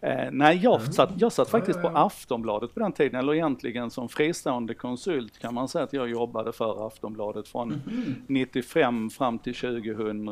[0.00, 4.08] eh, nej, jag satt, jag satt faktiskt på Aftonbladet på den tiden, eller egentligen som
[4.08, 7.82] fristående konsult kan man säga att jag jobbade för Aftonbladet från
[8.26, 10.28] 95 fram till 2000,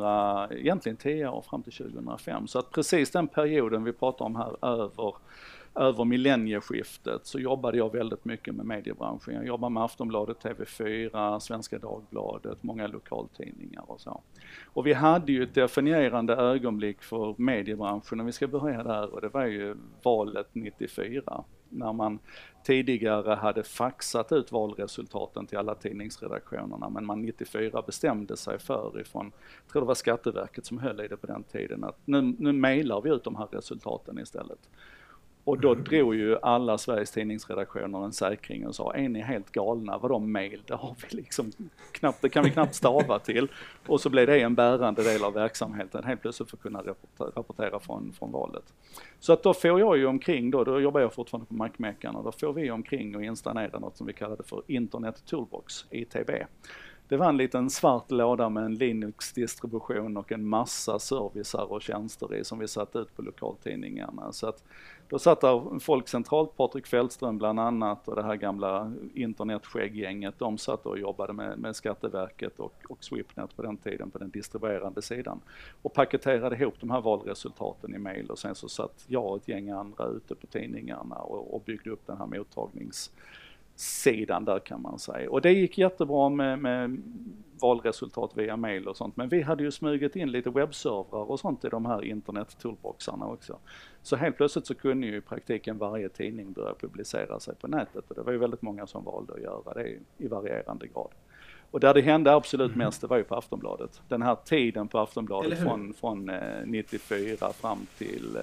[0.51, 2.47] egentligen 10 år fram till 2005.
[2.47, 5.13] Så att precis den perioden vi pratar om här över
[5.75, 9.33] över millennieskiftet så jobbade jag väldigt mycket med mediebranschen.
[9.33, 14.21] Jag jobbade med Aftonbladet, TV4, Svenska Dagbladet, många lokaltidningar och så.
[14.65, 19.21] Och vi hade ju ett definierande ögonblick för mediebranschen, om vi ska börja där, och
[19.21, 21.43] det var ju valet 94.
[21.69, 22.19] När man
[22.63, 29.31] tidigare hade faxat ut valresultaten till alla tidningsredaktionerna, men man 94 bestämde sig för ifrån,
[29.65, 32.51] jag tror det var Skatteverket som höll i det på den tiden, att nu, nu
[32.51, 34.69] mejlar vi ut de här resultaten istället.
[35.49, 39.97] Och då drog ju alla Sveriges tidningsredaktioner en säkring och sa, är ni helt galna?
[39.97, 40.61] Vadå mail?
[40.65, 41.51] Det har vi liksom
[41.91, 43.47] knappt, det kan vi knappt stava till.
[43.87, 46.83] Och så blev det en bärande del av verksamheten helt plötsligt för att kunna
[47.35, 48.73] rapportera, från, från valet.
[49.19, 52.23] Så att då får jag ju omkring då, då jobbar jag fortfarande på Macmeckan och
[52.23, 56.29] då får vi omkring och installera något som vi kallade för Internet Toolbox, ITB.
[57.09, 62.35] Det var en liten svart låda med en Linux-distribution och en massa servicer och tjänster
[62.35, 64.31] i som vi satte ut på lokaltidningarna.
[64.31, 64.63] Så att
[65.07, 70.57] då satt där folk centralt, Patrik Fällström bland annat och det här gamla internetskägggänget, de
[70.57, 75.01] satt och jobbade med, med Skatteverket och, och Swipnet på den tiden på den distribuerande
[75.01, 75.39] sidan
[75.81, 79.47] och paketerade ihop de här valresultaten i mail och sen så satt jag och ett
[79.47, 83.11] gäng andra ute på tidningarna och, och byggde upp den här mottagnings
[83.79, 85.31] sidan där kan man säga.
[85.31, 87.01] Och det gick jättebra med, med
[87.61, 89.17] valresultat via mail och sånt.
[89.17, 93.25] Men vi hade ju smugit in lite webbservrar och sånt i de här internet toolboxarna
[93.25, 93.57] också.
[94.01, 98.09] Så helt plötsligt så kunde ju i praktiken varje tidning börja publicera sig på nätet
[98.09, 101.11] och det var ju väldigt många som valde att göra det i, varierande grad.
[101.71, 104.01] Och där det hände absolut mest, det var ju på Aftonbladet.
[104.07, 108.41] Den här tiden på Aftonbladet från, från eh, 94 fram till eh,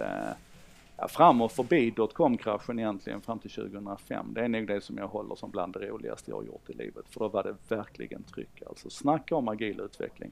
[0.97, 4.35] ja, fram och förbi dotcom-kraschen egentligen fram till 2005.
[4.35, 6.73] Det är nog det som jag håller som bland det roligaste jag har gjort i
[6.73, 7.05] livet.
[7.09, 8.91] För då var det verkligen tryck alltså.
[8.91, 10.31] Snacka om agil utveckling.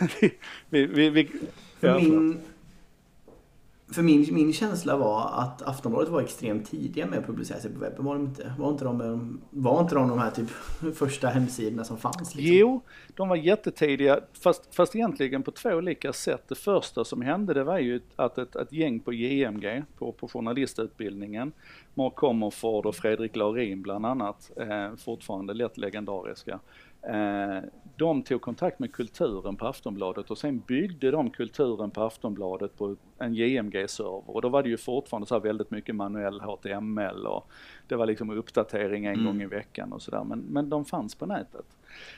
[0.70, 1.28] vi, vi, vi,
[1.80, 2.40] min,
[3.92, 7.80] för min, min känsla var att Aftonbladet var extremt tidiga med att publicera sig på
[7.80, 8.04] webben.
[8.04, 9.18] Var, de inte, var, inte, de, eh,
[9.50, 10.50] var inte de de här typ
[10.94, 12.34] första hemsidorna som fanns?
[12.34, 12.56] Liksom?
[12.56, 12.80] Jo,
[13.14, 16.44] de var jättetidiga, fast, fast egentligen på två olika sätt.
[16.48, 20.28] Det första som hände det var ju att ett, ett gäng på JMG, på, på
[20.28, 21.52] journalistutbildningen,
[21.94, 26.60] Mark Comerford och Fredrik Laurin bland annat, eh, fortfarande lätt legendariska,
[27.02, 27.58] eh,
[27.96, 32.96] de tog kontakt med kulturen på Aftonbladet och sen byggde de kulturen på Aftonbladet på
[33.18, 37.50] en JMG-server och då var det ju fortfarande så väldigt mycket manuell HTML och
[37.88, 39.26] det var liksom uppdatering en Mm.
[39.26, 41.66] gång i veckan och sådär men, men de fanns på nätet.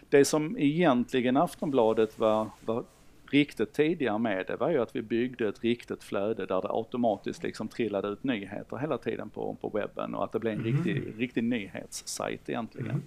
[0.08, 2.84] Det som egentligen Aftonbladet var, var
[3.30, 7.42] riktigt tidiga med det var ju att vi byggde ett riktigt flöde där det automatiskt
[7.42, 11.14] liksom trillade ut nyheter hela tiden på, på webben och att det blev en riktig,
[11.18, 13.02] riktig nyhetssajt egentligen.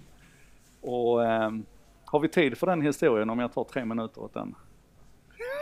[0.81, 1.65] Och ehm,
[2.11, 4.55] har vi tid för den historien om jag tar tre minuter åt den?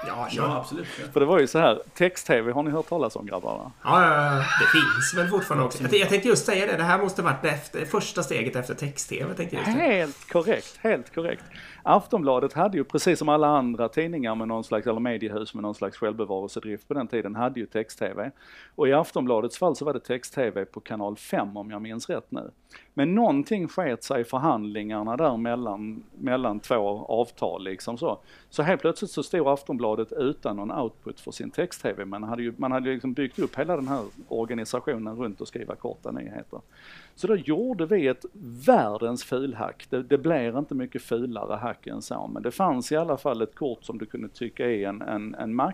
[0.08, 0.88] Ja, Ja, absolut.
[0.88, 3.72] För det var ju så här, text-tv har ni hört talas om grabbarna?
[3.84, 5.84] Ja, ja, ja, det finns väl fortfarande också.
[5.84, 6.78] Jag, jag tänkte just säga det.
[6.78, 9.48] Det här måste varit efter, första steget efter text-tv.
[9.56, 11.44] Helt korrekt, helt korrekt.
[11.84, 15.76] Aftonbladet hade ju precis som alla andra tidningar med någon slags, eller mediehus med någon
[15.76, 18.32] slags självbevarelsedrift på den tiden, hade ju text-tv.
[18.76, 22.32] Och i Aftonbladets fall så var det text-tv på kanal 5 om jag minns rätt
[22.32, 22.52] nu.
[22.94, 28.20] Men någonting sket sig i förhandlingarna där mellan, mellan två avtal liksom så.
[28.50, 32.06] Så helt plötsligt så stod Aftonbladet utan någon output för sin text-tv.
[32.06, 35.48] Man hade ju man hade ju liksom byggt upp hela den här organisationen runt att
[35.48, 36.62] skriva korta nyheter.
[37.20, 38.26] Så då gjorde vi ett
[38.66, 39.88] världens fulhack.
[39.90, 43.42] Det, det blir inte mycket fulare hack än så, men det fanns i alla fall
[43.42, 45.74] ett kort som du kunde tycka är en, en, en Mac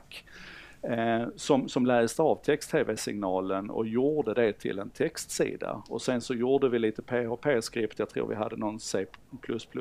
[0.89, 5.83] eh, som, som läste av text-tv-signalen och gjorde det till en textsida.
[5.89, 9.05] Och sen så gjorde vi lite PHP-skript, jag tror vi hade någon C++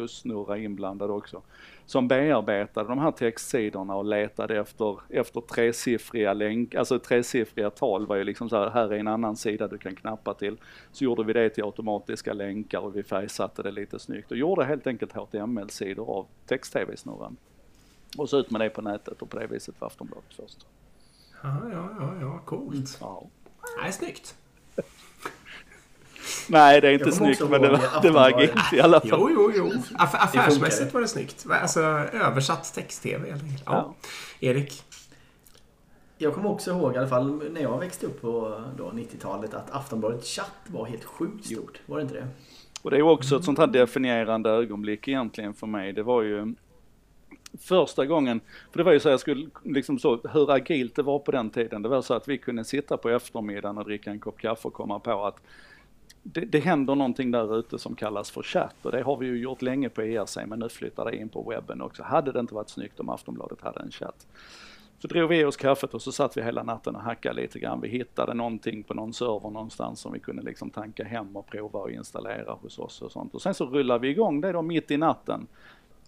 [0.08, 1.42] snurra inblandad också,
[1.86, 8.16] som bearbetade de här textsidorna och letade efter, efter tresiffriga länk, alltså tresiffriga tal var
[8.16, 10.56] ju liksom så här, här är en annan sida du kan knappa till.
[10.92, 14.64] Så gjorde vi det till automatiska länkar och vi färgsatte det lite snyggt och gjorde
[14.64, 17.36] helt enkelt HTML-sidor av text-tv-snurran.
[18.18, 20.66] Och så ut med det på nätet och på det viset för Aftonbladet först.
[21.44, 22.98] Ja, ja, ja, ja coolt.
[23.00, 23.22] Ja.
[23.82, 24.34] Nej, snyggt.
[26.48, 29.08] Nej, det är inte snyggt, men det var, det var agent i alla fall.
[29.10, 29.72] Jo, jo, jo.
[29.94, 31.46] Aff affärsmässigt var det snyggt.
[31.50, 33.62] Alltså översatt text-tv helt enkelt.
[33.66, 33.94] Ja.
[34.40, 34.82] Erik?
[36.18, 39.70] Jag kommer också ihåg i alla fall när jag växte upp på då 90-talet att
[39.70, 41.80] Aftonbladet chatt var helt sjukt stort.
[41.86, 42.28] Var det inte det?
[42.82, 45.92] Och det är ju också ett sånt här definierande ögonblick egentligen för mig.
[45.92, 46.54] Det var ju
[47.58, 48.40] första gången,
[48.70, 51.50] för det var ju så jag skulle, liksom så, hur agilt det var på den
[51.50, 51.82] tiden.
[51.82, 54.74] Det var så att vi kunde sitta på eftermiddagen och dricka en kopp kaffe och
[54.74, 55.40] komma på att
[56.22, 59.38] det, det händer någonting där ute som kallas för chatt och det har vi ju
[59.38, 62.02] gjort länge på ERC men nu flyttar det in på webben också.
[62.02, 64.26] Hade det inte varit snyggt om Aftonbladet hade en chatt.
[64.98, 67.58] Så drog vi i oss kaffet och så satt vi hela natten och hackade lite
[67.58, 67.80] grann.
[67.80, 71.78] Vi hittade någonting på någon server någonstans som vi kunde liksom tanka hem och prova
[71.78, 73.34] och installera hos oss och sånt.
[73.34, 75.46] Och sen så rullade vi igång det då mitt i natten.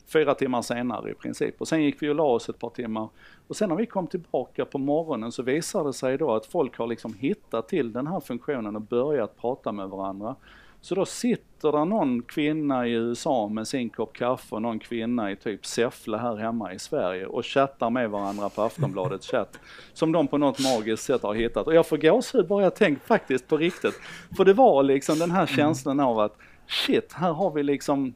[0.08, 1.60] Fyra timmar senare i princip.
[1.60, 3.08] Och sen gick vi och la oss ett par timmar.
[3.48, 6.78] Och sen när vi kom tillbaka på morgonen så visade det sig då att folk
[6.78, 10.36] har liksom hittat till den här funktionen och börjat prata med varandra.
[10.80, 15.30] Så då sitter det någon kvinna i USA med sin kopp kaffe och någon kvinna
[15.30, 19.58] i typ Säffle här hemma i Sverige och chattar med varandra på Aftonbladets chatt.
[19.92, 21.66] Som de på något magiskt sätt har hittat.
[21.66, 24.00] Och jag får gåshud bara jag tänker faktiskt på riktigt.
[24.36, 28.14] För det var liksom den här känslan av att shit, här har vi liksom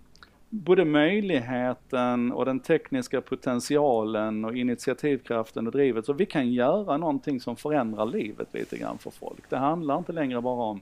[0.50, 6.06] både möjligheten och den tekniska potentialen och initiativkraften och drivet.
[6.06, 9.50] Så vi kan göra någonting som förändrar livet lite grann för folk.
[9.50, 10.80] Det handlar inte längre bara om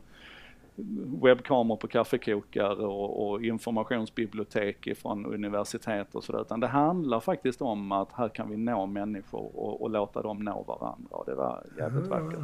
[1.22, 6.40] webbkameror på kaffekokare och, och informationsbibliotek ifrån universitet och sådär.
[6.40, 10.38] Utan det handlar faktiskt om att här kan vi nå människor och, och låta dem
[10.38, 11.16] nå varandra.
[11.16, 12.40] Och det var jävligt vackert.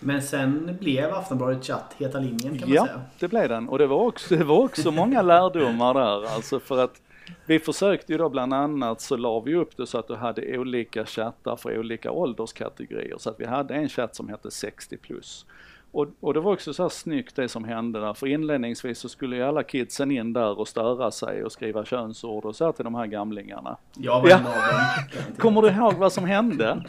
[0.00, 3.00] Men sen blev Aftonbladet chatt heta linjen kan man Ja, säga.
[3.18, 3.68] det blev den.
[3.68, 6.34] Och det var också, det var också många lärdomar där.
[6.34, 7.00] Alltså för att
[7.46, 10.58] vi försökte ju då bland annat så la vi upp det så att du hade
[10.58, 13.14] olika chattar för olika ålderskategorier.
[13.18, 15.46] Så att vi hade en chatt som hette 60 plus.
[15.92, 19.08] Och, och det var också så här snyggt det som hände där, för inledningsvis så
[19.08, 22.72] skulle ju alla kidsen in där och störa sig och skriva könsord och så här
[22.72, 23.76] till de här gamlingarna.
[23.96, 24.36] Jag var Ja.
[24.38, 25.36] en av dem.
[25.38, 26.84] Kommer du ihåg vad som hände?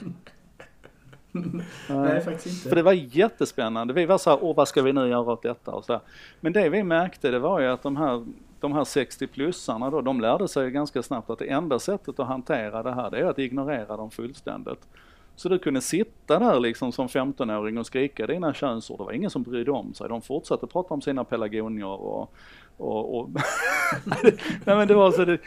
[1.89, 2.69] Nej, faktiskt inte.
[2.69, 3.93] För det var jättespännande.
[3.93, 6.01] Vi var så här, åh vad ska vi nu göra åt detta och så där.
[6.39, 8.25] Men det vi märkte det var ju att de här,
[8.59, 12.83] de här 60-plussarna då, de lärde sig ganska snabbt att det enda sättet att hantera
[12.83, 14.87] det här det är att ignorera dem fullständigt.
[15.35, 18.97] Så du kunde sitta där liksom som 15-åring och skrika dina könsord.
[18.99, 20.09] Det var ingen som brydde om sig.
[20.09, 22.33] De fortsatte prata om sina pelargonier och,
[22.77, 23.29] och, och
[24.65, 25.37] Nej men det var så det,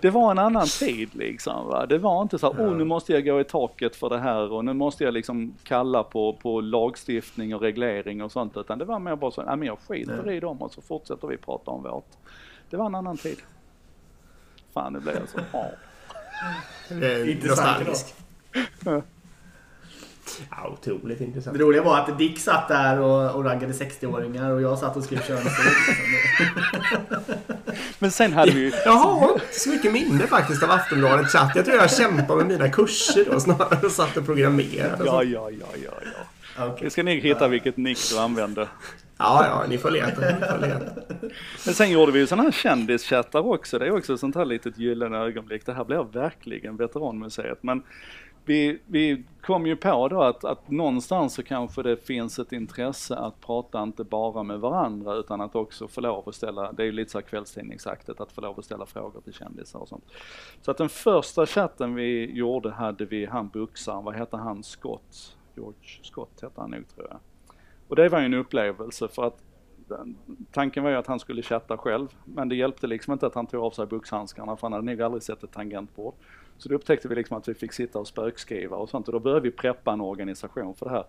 [0.00, 1.66] det var en annan tid liksom.
[1.66, 1.86] Va?
[1.86, 4.52] Det var inte så här, oh nu måste jag gå i taket för det här
[4.52, 8.56] och nu måste jag liksom kalla på, på lagstiftning och reglering och sånt.
[8.56, 11.28] Utan det var mer bara så, nej men jag skiter i dem och så fortsätter
[11.28, 12.08] vi prata om vårt.
[12.70, 13.38] Det var en annan tid.
[14.72, 15.70] Fan nu blev jag så, ja.
[17.06, 18.14] Eh, Intressant.
[20.50, 21.58] Ja, otroligt intressant.
[21.58, 25.04] Det roliga var att Dick satt där och, och raggade 60-åringar och jag satt och
[25.04, 25.50] skrev könsord.
[27.98, 31.52] Men sen hade vi ju, Jag har inte så mycket minne faktiskt av Aftonbladet chatt.
[31.54, 35.02] Jag tror jag kämpade med mina kurser då snarare och satt och programmerade.
[35.02, 36.66] och ja, ja, ja, ja, ja.
[36.66, 36.84] Okej.
[36.84, 38.68] Vi ska nog hitta vilket nick du använde.
[39.18, 40.20] Ja, ja, ni får leta.
[40.20, 41.00] Ni får leta.
[41.64, 43.78] Men sen gjorde vi ju sådana här kändischattar också.
[43.78, 45.66] Det är också ett sånt här litet gyllene ögonblick.
[45.66, 47.62] Det här blir verkligen Veteranmuseet.
[47.62, 47.82] Men
[48.44, 53.16] vi, vi kom ju på då att, att någonstans så kanske det finns ett intresse
[53.16, 56.86] att prata inte bara med varandra utan att också få lov att ställa, det är
[56.86, 60.04] ju lite så här kvällstidningsaktigt, att få lov att ställa frågor till kändisar och sånt.
[60.62, 65.36] Så att den första chatten vi gjorde hade vi han boxaren, vad heter han, Scott?
[65.54, 67.18] George Scott hette han nog tror jag.
[67.88, 69.42] Och det var ju en upplevelse för att
[69.88, 70.16] den-
[70.52, 73.46] tanken var ju att han skulle chatta själv, men det hjälpte liksom inte att han
[73.46, 76.14] tog av sig boxhandskarna för han hade nog aldrig sett ett tangentbord.
[76.58, 79.20] Så då upptäckte vi liksom att vi fick sitta och spökskriva och sånt och då
[79.20, 81.04] började vi preppa en organisation för det här.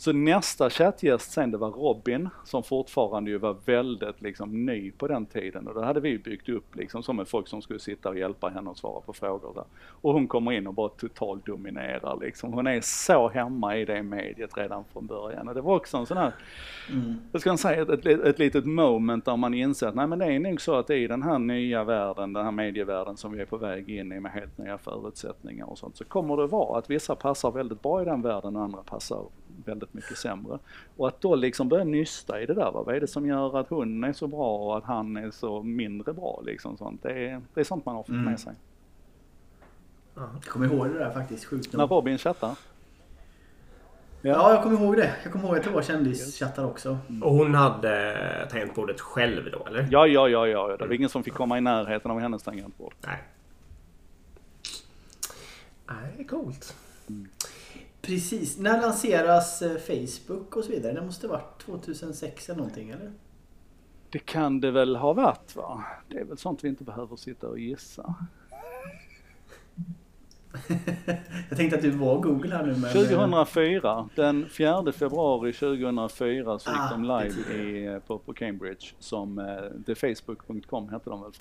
[0.00, 5.08] Så nästa chattgäst sen det var Robin som fortfarande ju var väldigt liksom ny på
[5.08, 8.08] den tiden och då hade vi byggt upp liksom som ett folk som skulle sitta
[8.08, 9.64] och hjälpa henne och svara på frågor där.
[9.88, 12.52] Och hon kommer in och bara totalt dominerar liksom.
[12.52, 16.06] Hon är så hemma i det mediet redan från början och det var också en
[16.06, 16.32] sån här,
[16.90, 17.14] mm.
[17.32, 20.26] jag ska säga ett, ett, ett litet moment där man inser att nej men det
[20.26, 23.46] är nog så att i den här nya världen, den här medievärlden som vi är
[23.46, 26.90] på väg in i med helt nya förutsättningar och sånt så kommer det vara att
[26.90, 29.24] vissa passar väldigt bra i den världen och andra passar
[29.64, 30.58] väldigt mycket sämre.
[30.96, 32.82] Och att då liksom börja nysta i det där, va?
[32.86, 35.62] vad är det som gör att hon är så bra och att han är så
[35.62, 37.02] mindre bra liksom sånt.
[37.02, 38.24] Det är, det är sånt man har fått mm.
[38.24, 38.52] med sig.
[40.14, 42.56] Jag kommer ihåg det där faktiskt, sjukt När Robin chattar?
[44.22, 44.30] Ja.
[44.30, 45.14] ja, jag kommer ihåg det.
[45.22, 46.98] Jag kommer ihåg att det var kändischattar också.
[47.08, 47.22] Mm.
[47.22, 49.88] Och hon hade tangentbordet själv då, eller?
[49.90, 50.76] Ja, ja, ja, ja.
[50.76, 52.94] Det var ingen som fick komma i närheten av hennes tangentbord.
[53.06, 53.18] Nej.
[55.90, 56.76] Nej, coolt.
[57.08, 57.28] Mm.
[58.02, 58.58] Precis.
[58.58, 60.92] När lanseras eh, Facebook och så vidare?
[60.92, 63.12] Det måste varit 2006 eller någonting eller?
[64.10, 65.84] Det kan det väl ha varit va?
[66.08, 68.14] Det är väl sånt vi inte behöver sitta och gissa.
[71.48, 72.92] jag tänkte att du var Google här nu men...
[72.92, 78.32] 2004, eh, den 4 februari 2004 så gick ah, de live i, eh, på, på
[78.32, 81.32] Cambridge som eh, thefacebook.com hette de väl.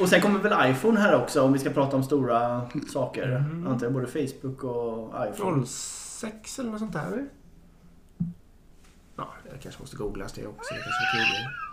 [0.00, 2.62] Och sen kommer väl iPhone här också om vi ska prata om stora
[2.92, 3.36] saker.
[3.36, 3.66] Mm.
[3.66, 5.66] Antar både Facebook och iPhone.
[5.66, 7.28] 06 eller något sånt där
[9.16, 10.74] Ja, jag kanske måste googlas det också.
[10.74, 11.67] Det kanske är tidigare.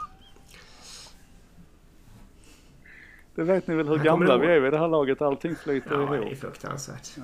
[3.35, 5.21] Det vet ni väl hur gamla vi är vid det här laget.
[5.21, 6.15] Allting flyter ja, ihop.
[6.15, 7.09] Ja, det är fruktansvärt.
[7.17, 7.23] Ja.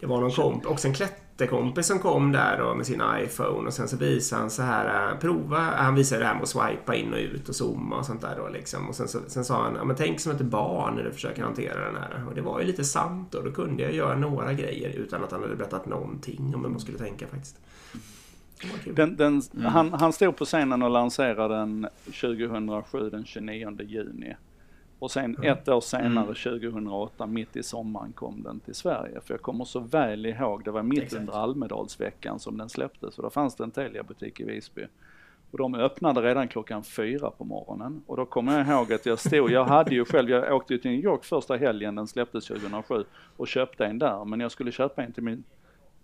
[0.00, 3.72] Det var någon komp också en klätterkompis som kom där då med sin iPhone och
[3.72, 6.94] sen så visade han så här, äh, prova, han visade det här med att swipa
[6.94, 8.88] in och ut och zooma och sånt där då liksom.
[8.88, 11.42] Och sen, så, sen sa han, ja, men tänk som ett barn när du försöker
[11.42, 12.24] hantera den här.
[12.28, 13.42] Och det var ju lite sant då.
[13.42, 16.80] Då kunde jag göra några grejer utan att han hade berättat någonting om hur man
[16.80, 17.56] skulle tänka faktiskt.
[18.84, 19.66] Den, den, mm.
[19.66, 24.36] han, han stod på scenen och lanserade den 2007, den 29 juni.
[24.98, 25.52] Och sen mm.
[25.52, 27.34] ett år senare, 2008, mm.
[27.34, 29.20] mitt i sommaren kom den till Sverige.
[29.20, 31.20] För jag kommer så väl ihåg, det var mitt Exakt.
[31.20, 34.86] under Almedalsveckan som den släpptes och då fanns det en Telia-butik i Visby.
[35.50, 38.02] Och de öppnade redan klockan fyra på morgonen.
[38.06, 40.90] Och då kommer jag ihåg att jag stod, jag hade ju själv, jag åkte till
[40.90, 43.04] New York första helgen, den släpptes 2007
[43.36, 44.24] och köpte en där.
[44.24, 45.44] Men jag skulle köpa en till min,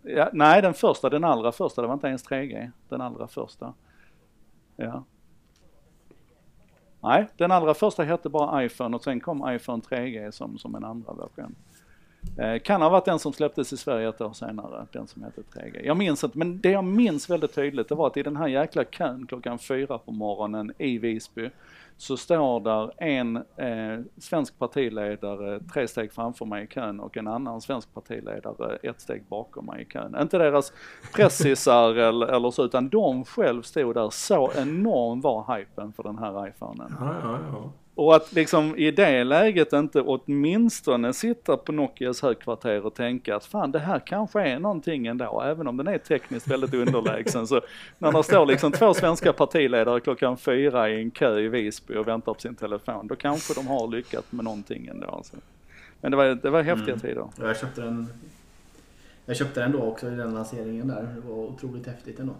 [0.03, 3.75] ja, nej den första, den allra första, det var inte ens 3G, den allra första.
[4.77, 5.05] Ja,
[7.03, 10.85] Nej, den allra första hette bara iPhone och sen kom iPhone 3G som, som en
[10.85, 11.55] andra version.
[12.39, 15.41] Eh, kan ha varit den som släpptes i Sverige ett år senare, den som hette
[15.41, 15.81] 3G.
[15.85, 18.49] Jag minns inte, men det jag minns väldigt tydligt det var att i den här
[18.49, 21.51] jäkla kön klockan fyra på morgonen i Visby
[21.97, 27.29] så står där en eh, svensk partiledare tre steg framför mig i kön och en
[27.29, 30.17] annan svensk partiledare ett steg bakom mig i kön.
[30.21, 30.73] Inte deras
[31.15, 34.11] pressisar eller, eller så, utan de själv stod där.
[34.11, 36.97] Så enorm var hypen för den här iPhonen.
[37.01, 37.73] Ja, ja, ja.
[37.95, 43.45] Och att liksom i det läget inte åtminstone sitta på Nokias högkvarter och tänka att
[43.45, 47.47] fan det här kanske är någonting ändå, även om den är tekniskt väldigt underlägsen.
[47.47, 47.61] Så
[47.99, 52.09] när det står liksom två svenska partiledare klockan fyra i en kö i Visby och
[52.09, 55.07] väntar på sin telefon, då kanske de har lyckats med någonting ändå.
[55.07, 55.37] Alltså.
[56.01, 57.01] Men det var, det var häftiga mm.
[57.01, 57.27] tider.
[57.41, 58.09] Jag köpte den
[59.27, 61.03] jag köpte den då också i den lanseringen där.
[61.03, 62.35] Det var otroligt häftigt ändå.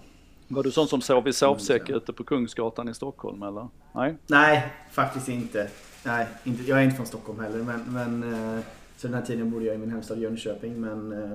[0.55, 3.69] Var du sån som sov i sovsäck ute på Kungsgatan i Stockholm eller?
[3.93, 4.17] Nej?
[4.27, 5.69] Nej, faktiskt inte.
[6.05, 7.59] Nej, inte, jag är inte från Stockholm heller.
[7.59, 8.61] Men, men, eh,
[8.97, 10.81] så den här tiden bodde jag i min hemstad Jönköping.
[10.81, 11.33] Men eh,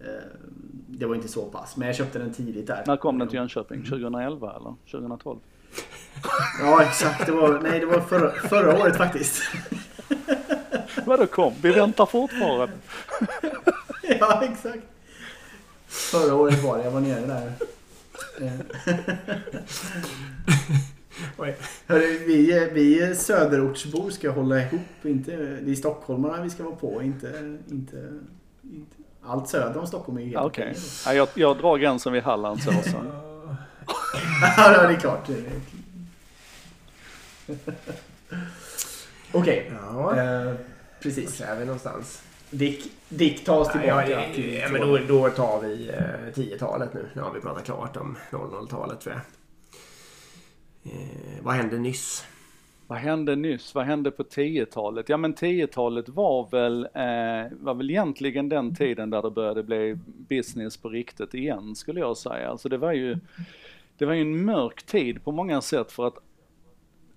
[0.00, 0.22] eh,
[0.88, 1.76] det var inte så pass.
[1.76, 2.84] Men jag köpte den tidigt där.
[2.86, 3.84] När kom den till Jönköping?
[3.84, 4.62] 2011 mm.
[4.62, 5.38] eller 2012?
[6.60, 9.42] Ja exakt, det var, nej, det var förra, förra året faktiskt.
[11.06, 11.52] Vadå kom?
[11.62, 12.74] Vi väntar fortfarande.
[14.20, 14.82] ja exakt.
[15.86, 17.52] Förra året var det, jag var nere där.
[21.86, 24.80] Hörru, vi, vi söderortsbor ska hålla ihop.
[25.02, 27.02] Inte, det är stockholmarna vi ska vara på.
[27.02, 28.08] Inte, inte,
[28.62, 28.96] inte.
[29.24, 30.70] Allt söder om Stockholm är ju helt okej.
[30.70, 30.82] Okay.
[31.06, 33.06] Ja, jag, jag drar gränsen vid Hallandsåsen.
[34.56, 35.28] ja, det är klart.
[35.28, 35.52] Okej.
[39.32, 39.62] Okay.
[39.82, 40.16] Ja.
[40.16, 40.54] Eh,
[41.00, 41.40] precis.
[41.40, 42.22] Var är vi någonstans?
[42.52, 44.42] Dick, Dick ta oss tillbaka ja, ja.
[44.42, 47.08] Ja, men då, då tar vi eh, 10-talet nu.
[47.14, 49.22] Nu har vi pratat klart om 00-talet tror jag.
[50.92, 52.24] Eh, vad hände nyss?
[52.86, 53.74] Vad hände nyss?
[53.74, 55.08] Vad hände på 10-talet?
[55.08, 59.98] Ja men 10-talet var väl, eh, var väl egentligen den tiden där det började bli
[60.06, 62.50] business på riktigt igen skulle jag säga.
[62.50, 63.18] Alltså det var ju,
[63.98, 66.18] det var ju en mörk tid på många sätt för att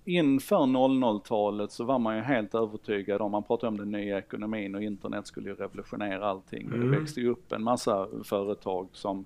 [0.06, 4.74] inför 00-talet så var man ju helt övertygad om, man pratade om den nya ekonomin
[4.74, 6.66] och internet skulle ju revolutionera allting.
[6.66, 6.80] Mm.
[6.80, 9.24] Det växte ju upp en massa företag som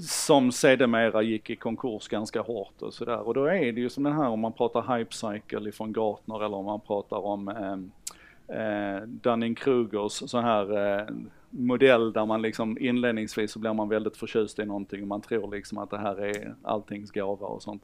[0.00, 3.26] som sedermera gick i konkurs ganska hårt och sådär.
[3.26, 6.44] Och då är det ju som den här om man pratar hype cycle ifrån Gartner
[6.44, 11.06] eller om man pratar om eh, eh, Dunning-Krugers sån här eh,
[11.50, 15.50] modell där man liksom inledningsvis så blir man väldigt förtjust i någonting och man tror
[15.50, 17.82] liksom att det här är alltings gåva och sånt.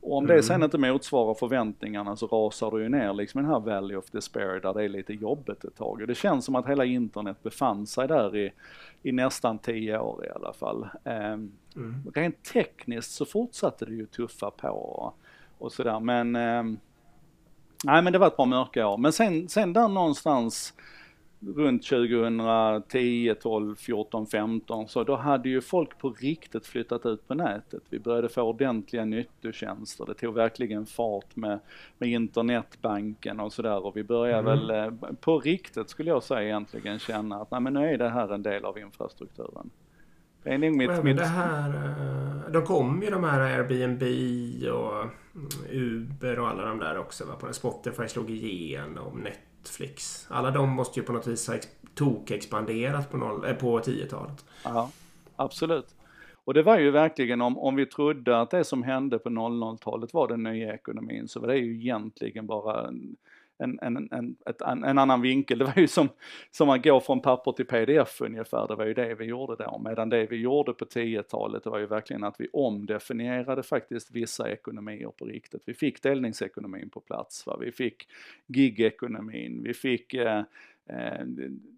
[0.00, 0.36] Och om mm.
[0.36, 4.10] det sen inte motsvarar förväntningarna så rasar du ju ner liksom den här Valley of
[4.10, 6.00] Despair där det är lite jobbigt ett tag.
[6.00, 8.52] Och det känns som att hela internet befann sig där i,
[9.02, 10.88] i nästan tio år i alla fall.
[11.04, 12.02] Um, mm.
[12.14, 15.14] Rent tekniskt så fortsatte det ju tuffa på och,
[15.58, 16.78] och sådär men um,
[17.84, 18.96] Nej men det var ett par mörka år.
[18.96, 20.74] Men sen, sen där någonstans
[21.40, 27.34] runt 2010, 12, 14, 15 så då hade ju folk på riktigt flyttat ut på
[27.34, 27.82] nätet.
[27.88, 30.06] Vi började få ordentliga nyttotjänster.
[30.06, 31.58] Det tog verkligen fart med,
[31.98, 34.66] med internetbanken och sådär och vi började mm.
[34.66, 38.08] väl eh, på riktigt skulle jag säga egentligen känna att nej men nu är det
[38.08, 39.70] här en del av infrastrukturen.
[40.42, 41.16] Det är nog mitt, mitt...
[41.16, 44.02] Det här, eh, de kom ju de här Airbnb
[44.72, 47.24] och mm, Uber och alla de där också.
[47.24, 47.34] Va?
[47.40, 49.26] På Spotify slog igenom,
[49.58, 50.26] Netflix.
[50.30, 51.54] Alla de måste ju på något vis ha
[51.94, 54.44] tok-expanderat på, eh, på 10-talet.
[54.64, 54.90] Ja,
[55.36, 55.94] absolut.
[56.44, 60.14] Och det var ju verkligen om, om vi trodde att det som hände på 00-talet
[60.14, 63.16] var den nya ekonomin så var det ju egentligen bara en,
[63.58, 65.58] en, en, en, ett, en, annan vinkel.
[65.58, 66.08] Det var ju som,
[66.50, 69.80] som att gå från papper till pdf ungefär, det var ju det vi gjorde då.
[69.84, 74.50] Medan det vi gjorde på 10-talet, det var ju verkligen att vi omdefinierade faktiskt vissa
[74.50, 75.62] ekonomier på riktigt.
[75.64, 77.56] Vi fick delningsekonomin på plats, va?
[77.60, 78.08] vi fick
[78.46, 80.44] gigekonomin, vi fick eh, Eh,
[80.88, 81.26] Eh,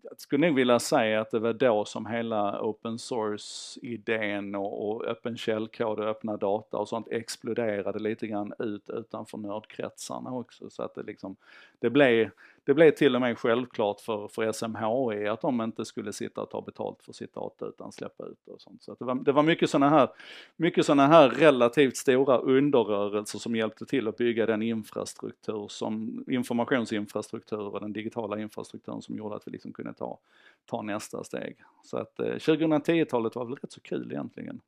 [0.02, 5.04] jag skulle nog vilja säga att det var då som hela open source-idén och, och
[5.04, 10.70] öppen källkod och öppna data och sånt exploderade lite grann ut utanför nördkretsarna också.
[10.70, 11.36] Så att det liksom,
[11.78, 12.30] det blev,
[12.70, 16.50] det blev till och med självklart för, för SMHI att de inte skulle sitta och
[16.50, 18.82] ta betalt för sitt data utan släppa ut och sånt.
[18.82, 20.08] Så det, var, det var mycket sådana här,
[20.56, 27.74] mycket såna här relativt stora underrörelser som hjälpte till att bygga den infrastruktur som, informationsinfrastruktur
[27.74, 30.18] och den digitala infrastrukturen som gjorde att vi liksom kunde ta,
[30.66, 31.56] ta nästa steg.
[31.82, 34.60] Så att eh, 2010-talet var väl rätt så kul egentligen.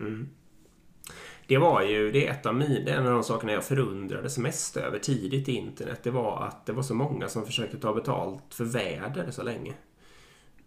[0.00, 0.28] Mm.
[1.46, 4.76] Det var ju, det är ett av mina, en av de sakerna jag förundrades mest
[4.76, 6.00] över tidigt i internet.
[6.02, 9.74] Det var att det var så många som försökte ta betalt för väder så länge.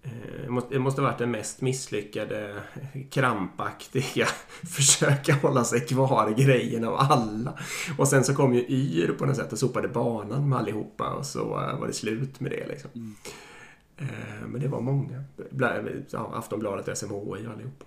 [0.04, 2.62] Eh, det måste ha varit den mest misslyckade,
[3.10, 4.28] krampaktiga
[4.76, 7.60] försöka hålla sig kvar grejen av alla.
[7.98, 11.26] Och sen så kom ju Yr på något sätt och sopade banan med allihopa och
[11.26, 12.90] så var det slut med det liksom.
[12.96, 13.16] Mm.
[13.98, 15.24] Eh, men det var många.
[16.34, 17.86] Aftonbladet, SMHI och allihopa.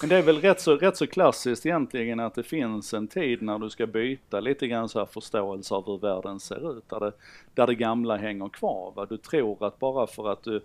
[0.00, 3.42] Men det är väl rätt så, rätt så klassiskt egentligen att det finns en tid
[3.42, 7.00] när du ska byta lite grann så här förståelse av hur världen ser ut, där
[7.00, 7.12] det,
[7.54, 8.92] där det gamla hänger kvar.
[8.96, 9.06] Va?
[9.06, 10.60] Du tror att bara för att du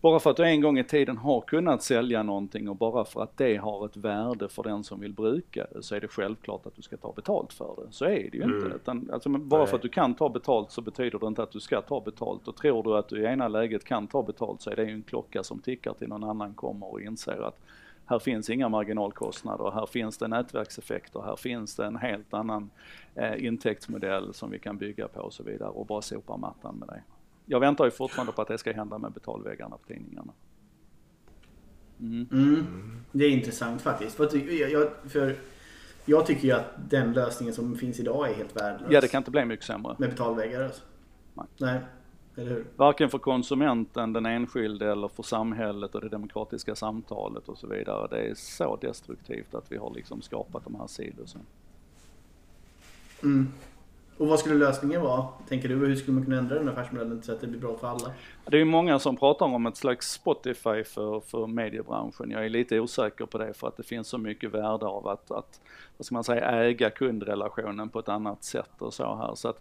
[0.00, 3.22] bara för att du en gång i tiden har kunnat sälja någonting och bara för
[3.22, 6.66] att det har ett värde för den som vill bruka det så är det självklart
[6.66, 7.92] att du ska ta betalt för det.
[7.92, 8.56] Så är det ju mm.
[8.56, 8.76] inte.
[8.76, 9.66] Utan, alltså, bara Nej.
[9.66, 12.48] för att du kan ta betalt så betyder det inte att du ska ta betalt.
[12.48, 14.92] Och tror du att du i ena läget kan ta betalt så är det ju
[14.92, 17.58] en klocka som tickar till någon annan kommer och inser att
[18.06, 22.70] här finns inga marginalkostnader, här finns det nätverkseffekter, här finns det en helt annan
[23.14, 26.88] eh, intäktsmodell som vi kan bygga på och så vidare och bara sopa mattan med
[26.88, 27.02] det.
[27.46, 30.32] Jag väntar ju fortfarande på att det ska hända med betalväggarna på tidningarna.
[32.00, 32.28] Mm.
[32.32, 32.66] Mm.
[33.12, 34.16] Det är intressant faktiskt.
[34.16, 34.36] För
[34.70, 35.36] jag, för
[36.04, 38.92] jag tycker ju att den lösningen som finns idag är helt värdelös.
[38.92, 39.96] Ja, det kan inte bli mycket sämre.
[39.98, 40.82] Med betalväggar alltså.
[41.34, 41.46] Nej.
[41.58, 41.80] Nej.
[42.36, 42.66] Eller hur?
[42.76, 48.08] Varken för konsumenten, den enskilde eller för samhället och det demokratiska samtalet och så vidare.
[48.10, 51.40] Det är så destruktivt att vi har liksom skapat de här silosen.
[53.22, 53.52] Mm.
[54.18, 55.74] Och vad skulle lösningen vara, tänker du?
[55.74, 58.12] Hur skulle man kunna ändra den affärsmodellen så att det blir bra för alla?
[58.44, 62.30] Det är många som pratar om ett slags Spotify för, för mediebranschen.
[62.30, 65.30] Jag är lite osäker på det för att det finns så mycket värde av att,
[65.30, 65.60] att
[65.96, 69.34] vad ska man säga, äga kundrelationen på ett annat sätt och så här.
[69.34, 69.60] Så att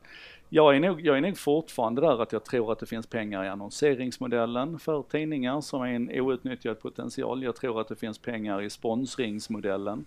[0.49, 3.43] jag är, nog, jag är nog fortfarande där att jag tror att det finns pengar
[3.43, 7.43] i annonseringsmodellen för tidningar som är en outnyttjad potential.
[7.43, 10.05] Jag tror att det finns pengar i sponsringsmodellen.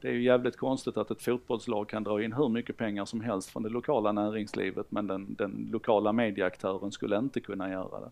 [0.00, 3.20] Det är ju jävligt konstigt att ett fotbollslag kan dra in hur mycket pengar som
[3.20, 8.10] helst från det lokala näringslivet men den, den lokala medieaktören skulle inte kunna göra det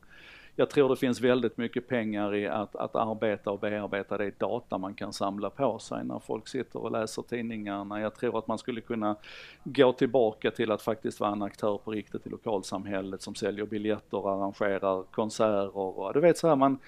[0.58, 4.78] jag tror det finns väldigt mycket pengar i att, att arbeta och bearbeta det data
[4.78, 8.00] man kan samla på sig när folk sitter och läser tidningarna.
[8.00, 9.16] Jag tror att man skulle kunna
[9.64, 14.34] gå tillbaka till att faktiskt vara en aktör på riktigt i lokalsamhället som säljer biljetter,
[14.34, 16.78] arrangerar konserter och du vet så här, man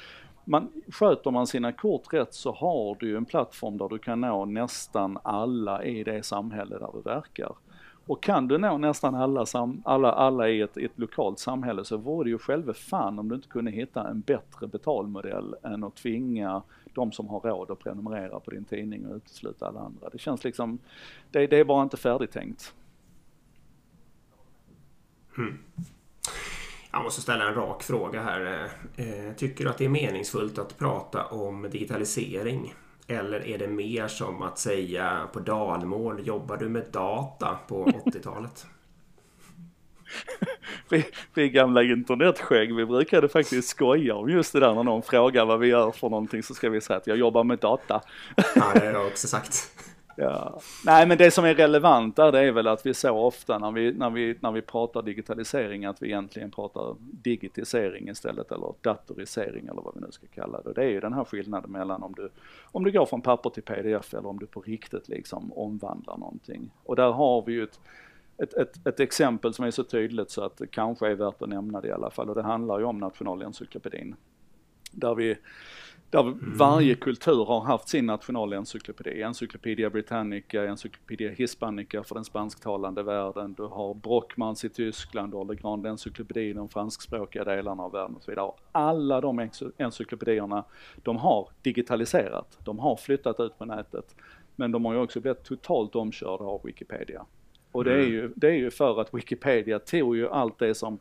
[0.51, 4.20] man, sköter man sina kort rätt så har du ju en plattform där du kan
[4.20, 7.55] nå nästan alla i det samhälle där du verkar.
[8.07, 11.96] Och kan du nå nästan alla, sam, alla, alla i ett, ett lokalt samhälle så
[11.96, 15.96] vore det ju själva fan om du inte kunde hitta en bättre betalmodell än att
[15.96, 16.62] tvinga
[16.94, 20.09] de som har råd att prenumerera på din tidning och utesluta alla andra.
[20.09, 20.78] Det känns liksom,
[21.30, 22.74] det, det är bara inte färdigtänkt.
[25.38, 25.59] Mm.
[26.93, 28.68] Jag måste ställa en rak fråga här.
[28.97, 32.74] Eh, tycker du att det är meningsfullt att prata om digitalisering?
[33.07, 38.66] Eller är det mer som att säga på dalmål, jobbar du med data på 80-talet?
[40.88, 45.45] vi, vi gamla internetskägg, vi brukade faktiskt skoja om just det där när någon frågar
[45.45, 48.01] vad vi gör för någonting så ska vi säga att jag jobbar med data.
[48.36, 49.70] ja, det har jag också sagt.
[50.16, 50.61] Ja.
[50.84, 53.70] Nej men det som är relevant där det är väl att vi så ofta när
[53.70, 59.66] vi, när, vi, när vi pratar digitalisering att vi egentligen pratar digitisering istället eller datorisering
[59.66, 60.72] eller vad vi nu ska kalla det.
[60.72, 62.30] Det är ju den här skillnaden mellan om du,
[62.64, 66.70] om du går från papper till pdf eller om du på riktigt liksom omvandlar någonting.
[66.84, 67.80] Och där har vi ju ett,
[68.38, 71.48] ett, ett, ett exempel som är så tydligt så att det kanske är värt att
[71.48, 74.16] nämna det i alla fall och det handlar ju om Nationalencyklopedin.
[74.92, 75.36] Där vi
[76.11, 76.38] där mm.
[76.56, 79.22] varje kultur har haft sin nationalencyklopedi.
[79.22, 83.54] Encyclopedia Britannica, Encyclopedia Hispanica för den spansktalande världen.
[83.54, 87.92] Du har Brockmans i Tyskland, du har Le Grand Encyclopedi i de franskspråkiga delarna av
[87.92, 88.52] världen och så vidare.
[88.72, 90.64] Alla de encyklopedierna,
[91.02, 92.58] de har digitaliserat.
[92.64, 94.16] De har flyttat ut på nätet.
[94.56, 97.26] Men de har ju också blivit totalt omkörda av Wikipedia.
[97.72, 98.11] Och det är, mm.
[98.11, 100.98] ju, det är ju för att Wikipedia tog ju allt det som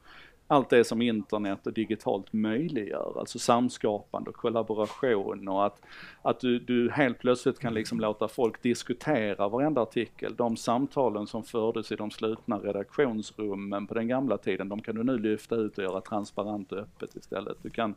[0.51, 5.81] allt det som internet och digitalt möjliggör, alltså samskapande och kollaboration och att,
[6.21, 10.35] att du, du helt plötsligt kan liksom låta folk diskutera varenda artikel.
[10.35, 15.03] De samtalen som fördes i de slutna redaktionsrummen på den gamla tiden, de kan du
[15.03, 17.57] nu lyfta ut och göra transparent och öppet istället.
[17.61, 17.95] Du kan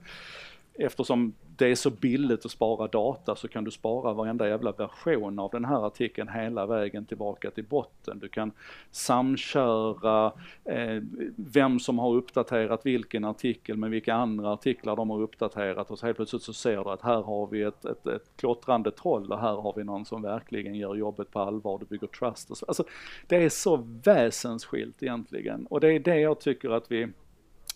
[0.74, 5.38] eftersom det är så billigt att spara data så kan du spara varenda jävla version
[5.38, 8.18] av den här artikeln hela vägen tillbaka till botten.
[8.18, 8.52] Du kan
[8.90, 10.32] samköra
[10.64, 11.02] eh,
[11.36, 16.06] vem som har uppdaterat vilken artikel med vilka andra artiklar de har uppdaterat och så
[16.06, 19.40] helt plötsligt så ser du att här har vi ett, ett, ett klottrande troll och
[19.40, 22.66] här har vi någon som verkligen gör jobbet på allvar, du bygger trust och så.
[22.66, 22.84] Alltså,
[23.26, 27.08] det är så väsensskilt egentligen och det är det jag tycker att vi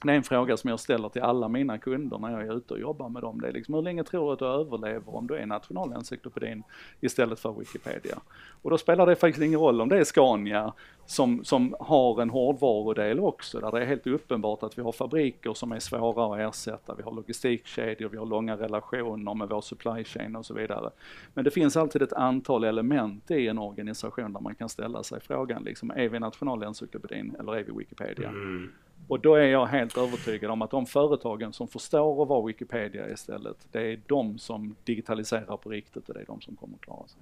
[0.06, 2.74] det är en fråga som jag ställer till alla mina kunder när jag är ute
[2.74, 3.40] och jobbar med dem.
[3.40, 6.62] Det är liksom, hur länge tror du att du överlever om du är nationalencyklopedin
[7.00, 8.18] istället för Wikipedia?
[8.62, 10.72] Och då spelar det faktiskt ingen roll om det är Scania
[11.06, 15.54] som, som har en hårdvarudel också, där det är helt uppenbart att vi har fabriker
[15.54, 20.04] som är svåra att ersätta, vi har logistikkedjor, vi har långa relationer med vår supply
[20.04, 20.90] chain och så vidare.
[21.34, 25.20] Men det finns alltid ett antal element i en organisation där man kan ställa sig
[25.20, 28.28] frågan liksom, är vi nationalencyklopedin eller är vi Wikipedia?
[28.28, 28.72] Mm.
[29.08, 33.10] Och då är jag helt övertygad om att de företagen som förstår att vara Wikipedia
[33.10, 36.80] istället, det är de som digitaliserar på riktigt och det är de som kommer att
[36.80, 37.20] klara sig.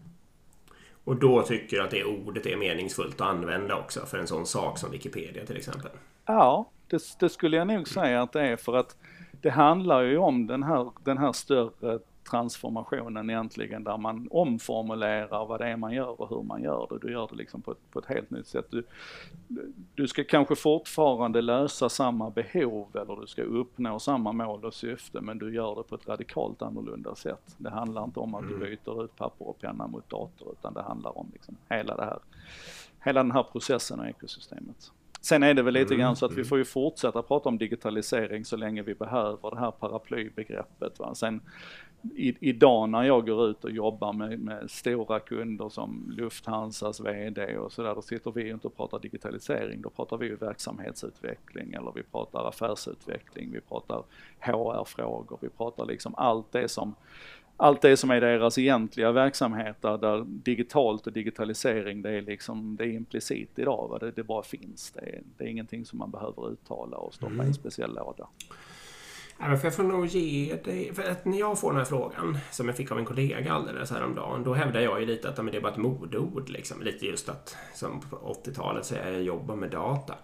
[1.05, 4.47] Och då tycker du att det ordet är meningsfullt att använda också för en sån
[4.47, 5.91] sak som Wikipedia till exempel?
[6.26, 8.97] Ja, det, det skulle jag nog säga att det är för att
[9.32, 11.99] det handlar ju om den här, den här större
[12.31, 17.07] transformationen egentligen där man omformulerar vad det är man gör och hur man gör det.
[17.07, 18.66] Du gör det liksom på ett, på ett helt nytt sätt.
[18.70, 18.85] Du,
[19.95, 25.20] du ska kanske fortfarande lösa samma behov eller du ska uppnå samma mål och syfte
[25.20, 27.55] men du gör det på ett radikalt annorlunda sätt.
[27.59, 28.61] Det handlar inte om att du mm.
[28.61, 32.18] byter ut papper och penna mot dator utan det handlar om liksom hela det här,
[33.05, 34.93] hela den här processen och ekosystemet.
[35.25, 36.45] Sen är det väl lite grann så att vi mm.
[36.45, 40.99] får ju fortsätta prata om digitalisering så länge vi behöver det här paraplybegreppet.
[40.99, 41.14] Va?
[41.14, 41.41] Sen
[42.14, 47.59] i, idag när jag går ut och jobbar med, med stora kunder som Lufthansas VD
[47.59, 51.92] och sådär, då sitter vi inte och pratar digitalisering, då pratar vi ju verksamhetsutveckling eller
[51.94, 54.02] vi pratar affärsutveckling, vi pratar
[54.38, 56.94] HR-frågor, vi pratar liksom allt det som
[57.57, 62.84] allt det som är deras egentliga verksamheter där digitalt och digitalisering det är liksom, det
[62.84, 63.98] är implicit idag, va?
[63.98, 64.90] Det, det bara finns.
[64.90, 67.46] Det är, det är ingenting som man behöver uttala och stoppa mm.
[67.46, 68.28] i en speciell låda.
[69.39, 70.95] Ja, för jag får nog ge dig...
[70.95, 73.91] För att när jag får den här frågan, som jag fick av en kollega alldeles
[73.91, 76.49] häromdagen, då hävdar jag ju lite att det är bara ett modeord.
[76.49, 76.82] Liksom.
[76.82, 80.14] Lite just att, som på 80-talet säga jag jobbar med data.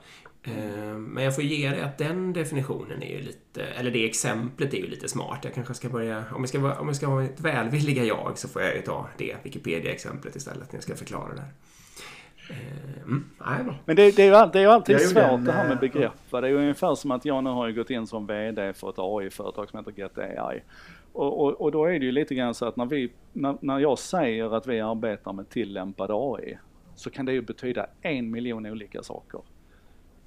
[0.42, 4.74] Eh, men jag får ge dig att den definitionen är ju lite, eller det exemplet
[4.74, 5.38] är ju lite smart.
[5.42, 8.38] Jag kanske ska börja, om jag ska vara, om jag ska ha ett välvilliga jag
[8.38, 11.52] så får jag ju ta det Wikipedia-exemplet istället när jag ska förklara det här.
[12.50, 13.24] Eh, mm,
[13.84, 15.72] Men det, det, är ju alltid, det är ju alltid svårt en, det här med
[15.72, 16.12] eh, begrepp.
[16.30, 18.98] Det är ju ungefär som att jag nu har gått in som VD för ett
[18.98, 20.62] AI-företag som heter Get AI.
[21.12, 23.78] Och, och, och, då är det ju lite grann så att när, vi, när, när
[23.78, 26.58] jag säger att vi arbetar med tillämpad AI
[26.94, 29.40] så kan det ju betyda en miljon olika saker.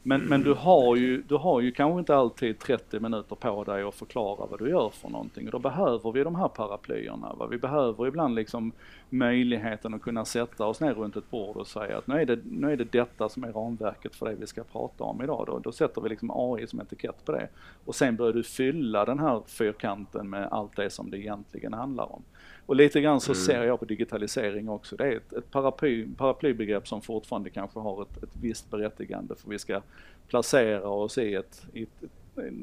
[0.05, 3.83] Men, men du, har ju, du har ju kanske inte alltid 30 minuter på dig
[3.83, 7.33] att förklara vad du gör för någonting och då behöver vi de här paraplyerna.
[7.33, 7.47] Va?
[7.47, 8.71] Vi behöver ibland liksom
[9.13, 12.39] möjligheten att kunna sätta oss ner runt ett bord och säga att nu är det,
[12.45, 15.43] nu är det detta som är ramverket för det vi ska prata om idag.
[15.47, 17.47] Då, då sätter vi liksom AI som etikett på det
[17.85, 22.13] och sen börjar du fylla den här fyrkanten med allt det som det egentligen handlar
[22.13, 22.23] om.
[22.65, 23.35] Och lite grann så mm.
[23.35, 24.95] ser jag på digitalisering också.
[24.95, 29.49] Det är ett, ett paraply, paraplybegrepp som fortfarande kanske har ett, ett visst berättigande för
[29.49, 29.81] vi ska
[30.27, 32.03] placera oss i, ett, i ett,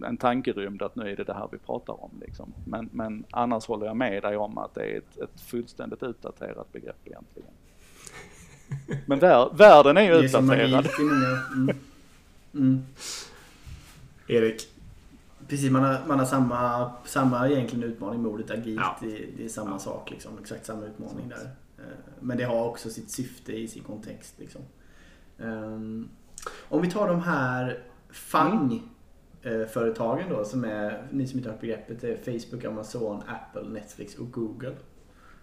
[0.06, 2.10] en tankerymd att nu är det det här vi pratar om.
[2.20, 2.52] Liksom.
[2.64, 6.72] Men, men annars håller jag med dig om att det är ett, ett fullständigt utdaterat
[6.72, 7.50] begrepp egentligen.
[9.06, 10.86] Men vär, världen är ju det utdaterad.
[10.86, 11.76] Är mm.
[12.54, 12.82] Mm.
[14.26, 14.68] Erik?
[15.48, 18.80] Precis, man har, man har samma, samma egentligen utmaning med ordet agilt.
[18.80, 18.96] Ja.
[19.00, 19.78] Det, det, är samma ja.
[19.78, 21.50] sak, liksom, exakt samma utmaning där.
[21.78, 24.34] Eh, men det har också sitt syfte i sin kontext.
[24.38, 24.60] Liksom.
[25.38, 26.08] Um,
[26.68, 27.78] om vi tar de här
[29.42, 34.30] FANG-företagen då som är, ni som inte har begreppet, är Facebook, Amazon, Apple, Netflix och
[34.30, 34.74] Google.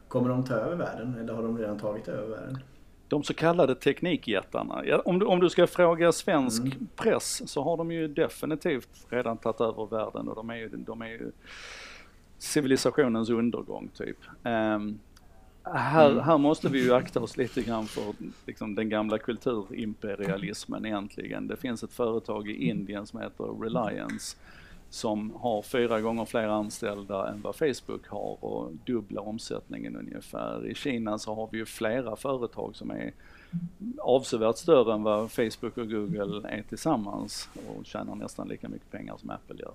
[0.07, 2.59] Kommer de ta över världen eller har de redan tagit över världen?
[3.07, 4.85] de så kallade teknikjättarna.
[4.85, 6.87] Ja, om, du, om du ska fråga svensk mm.
[6.95, 11.01] press så har de ju definitivt redan tagit över världen och de är ju, de
[11.01, 11.31] är ju
[12.37, 14.17] civilisationens undergång typ.
[14.43, 14.99] Um,
[15.74, 16.24] här, mm.
[16.24, 18.13] här måste vi ju akta oss lite grann för
[18.45, 21.47] liksom, den gamla kulturimperialismen egentligen.
[21.47, 24.38] Det finns ett företag i Indien som heter Reliance
[24.89, 30.68] som har fyra gånger fler anställda än vad Facebook har och dubbla omsättningen ungefär.
[30.68, 33.13] I Kina så har vi ju flera företag som är
[33.97, 39.18] avsevärt större än vad Facebook och Google är tillsammans och tjänar nästan lika mycket pengar
[39.18, 39.74] som Apple gör.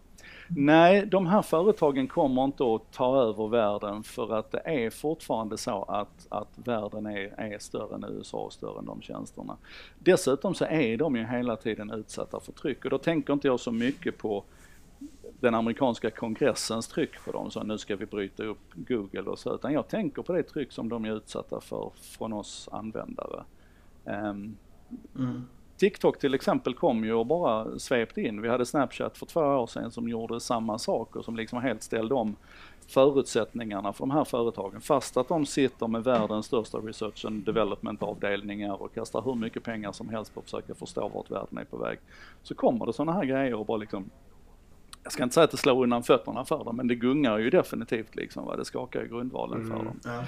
[0.56, 5.58] Nej, de här företagen kommer inte att ta över världen för att det är fortfarande
[5.58, 9.56] så att, att världen är, är större än USA och större än de tjänsterna.
[9.98, 13.60] Dessutom så är de ju hela tiden utsatta för tryck och då tänker inte jag
[13.60, 14.44] så mycket på
[15.40, 19.54] den amerikanska kongressens tryck på dem, så nu ska vi bryta upp Google och så,
[19.54, 23.44] utan jag tänker på det tryck som de är utsatta för från oss användare.
[24.04, 24.56] Um,
[25.18, 25.46] mm.
[25.82, 28.42] TikTok till exempel kom ju och bara svepte in.
[28.42, 31.82] Vi hade Snapchat för två år sedan som gjorde samma sak och som liksom helt
[31.82, 32.36] ställde om
[32.88, 34.80] förutsättningarna för de här företagen.
[34.80, 39.62] Fast att de sitter med världens största research and development avdelningar och kastar hur mycket
[39.62, 41.98] pengar som helst på att försöka förstå vart världen är på väg.
[42.42, 44.10] Så kommer det sådana här grejer och bara liksom
[45.02, 47.50] jag ska inte säga att det slår undan fötterna för dem, men det gungar ju
[47.50, 48.44] definitivt liksom.
[48.44, 48.56] Va?
[48.56, 49.70] Det skakar i grundvalen mm.
[49.70, 50.00] för dem.
[50.04, 50.24] Ja.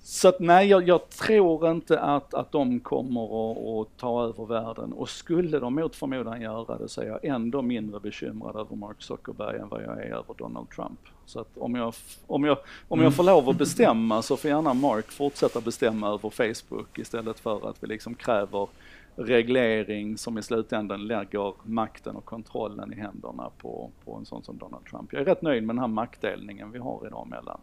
[0.00, 4.92] Så att nej, jag, jag, tror inte att, att de kommer att ta över världen
[4.92, 9.02] och skulle de mot förmodan göra det så är jag ändå mindre bekymrad över Mark
[9.02, 11.00] Zuckerberg än vad jag är över Donald Trump.
[11.26, 11.94] Så att om jag,
[12.26, 16.30] om jag, om jag får lov att bestämma så får gärna Mark fortsätta bestämma över
[16.30, 18.68] Facebook istället för att vi liksom kräver
[19.16, 24.58] reglering som i slutändan lägger makten och kontrollen i händerna på, på en sån som
[24.58, 25.12] Donald Trump.
[25.12, 27.60] Jag är rätt nöjd med den här maktdelningen vi har idag mellan,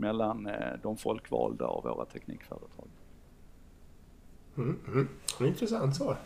[0.00, 2.88] mellan eh, de folkvalda och våra teknikföretag.
[4.56, 5.08] Mm, mm.
[5.40, 6.16] Intressant svar.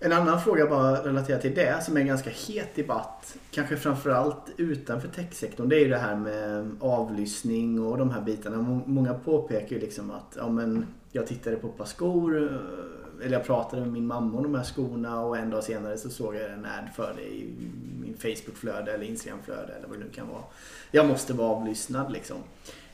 [0.00, 4.50] En annan fråga bara relaterat till det som är en ganska het debatt, kanske framförallt
[4.56, 8.82] utanför techsektorn, det är ju det här med avlyssning och de här bitarna.
[8.86, 10.86] Många påpekar ju liksom att ja, men
[11.16, 14.54] jag tittade på ett par skor, eh, eller jag pratade med min mamma om de
[14.54, 17.54] här skorna och en dag senare så såg jag en ad för det i
[18.00, 20.42] min Facebookflöde eller Instagramflöde eller vad det nu kan vara.
[20.90, 22.36] Jag måste vara avlyssnad liksom.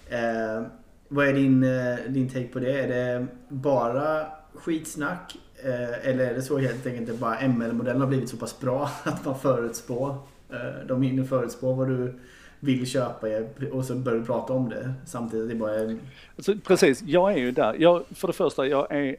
[0.09, 0.63] Eh,
[1.09, 2.81] vad är din, eh, din take på det?
[2.81, 5.39] Är det bara skitsnack?
[5.65, 8.91] Eh, eller är det så helt enkelt att bara ML-modellen har blivit så pass bra
[9.05, 10.17] att man förutspår,
[10.51, 12.21] eh, de hinner förutspå vad du
[12.65, 13.27] vill köpa
[13.73, 15.49] och så börjar du prata om det samtidigt.
[15.49, 15.99] Det bara är...
[16.37, 17.77] alltså, precis, jag är ju där.
[17.79, 19.17] Jag, för det första, jag är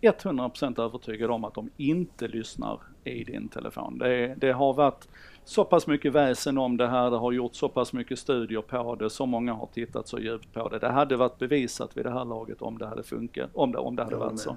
[0.00, 3.98] 100% övertygad om att de inte lyssnar i din telefon.
[3.98, 5.08] Det, det, har varit
[5.44, 8.94] så pass mycket väsen om det här, det har gjort så pass mycket studier på
[8.94, 10.78] det, så många har tittat så djupt på det.
[10.78, 13.96] Det hade varit bevisat vid det här laget om det hade funkat, om det, om
[13.96, 14.56] det hade varit så.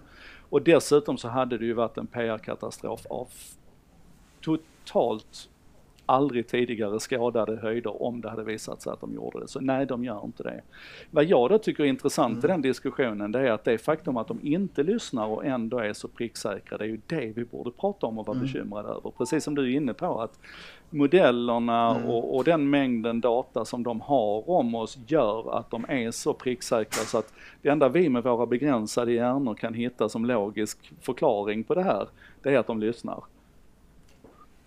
[0.49, 3.27] Och dessutom så hade det ju varit en PR-katastrof av
[4.41, 5.49] totalt
[6.09, 9.47] aldrig tidigare skadade höjder om det hade visat sig att de gjorde det.
[9.47, 10.61] Så nej, de gör inte det.
[11.11, 12.45] Vad jag då tycker är intressant mm.
[12.45, 15.93] i den diskussionen, det är att det faktum att de inte lyssnar och ändå är
[15.93, 18.47] så pricksäkra, det är ju det vi borde prata om och vara mm.
[18.47, 19.11] bekymrade över.
[19.17, 20.39] Precis som du är inne på att
[20.89, 22.09] modellerna mm.
[22.09, 26.33] och, och, den mängden data som de har om oss gör att de är så
[26.33, 31.63] pricksäkra så att det enda vi med våra begränsade hjärnor kan hitta som logisk förklaring
[31.63, 32.07] på det här,
[32.43, 33.23] det är att de lyssnar.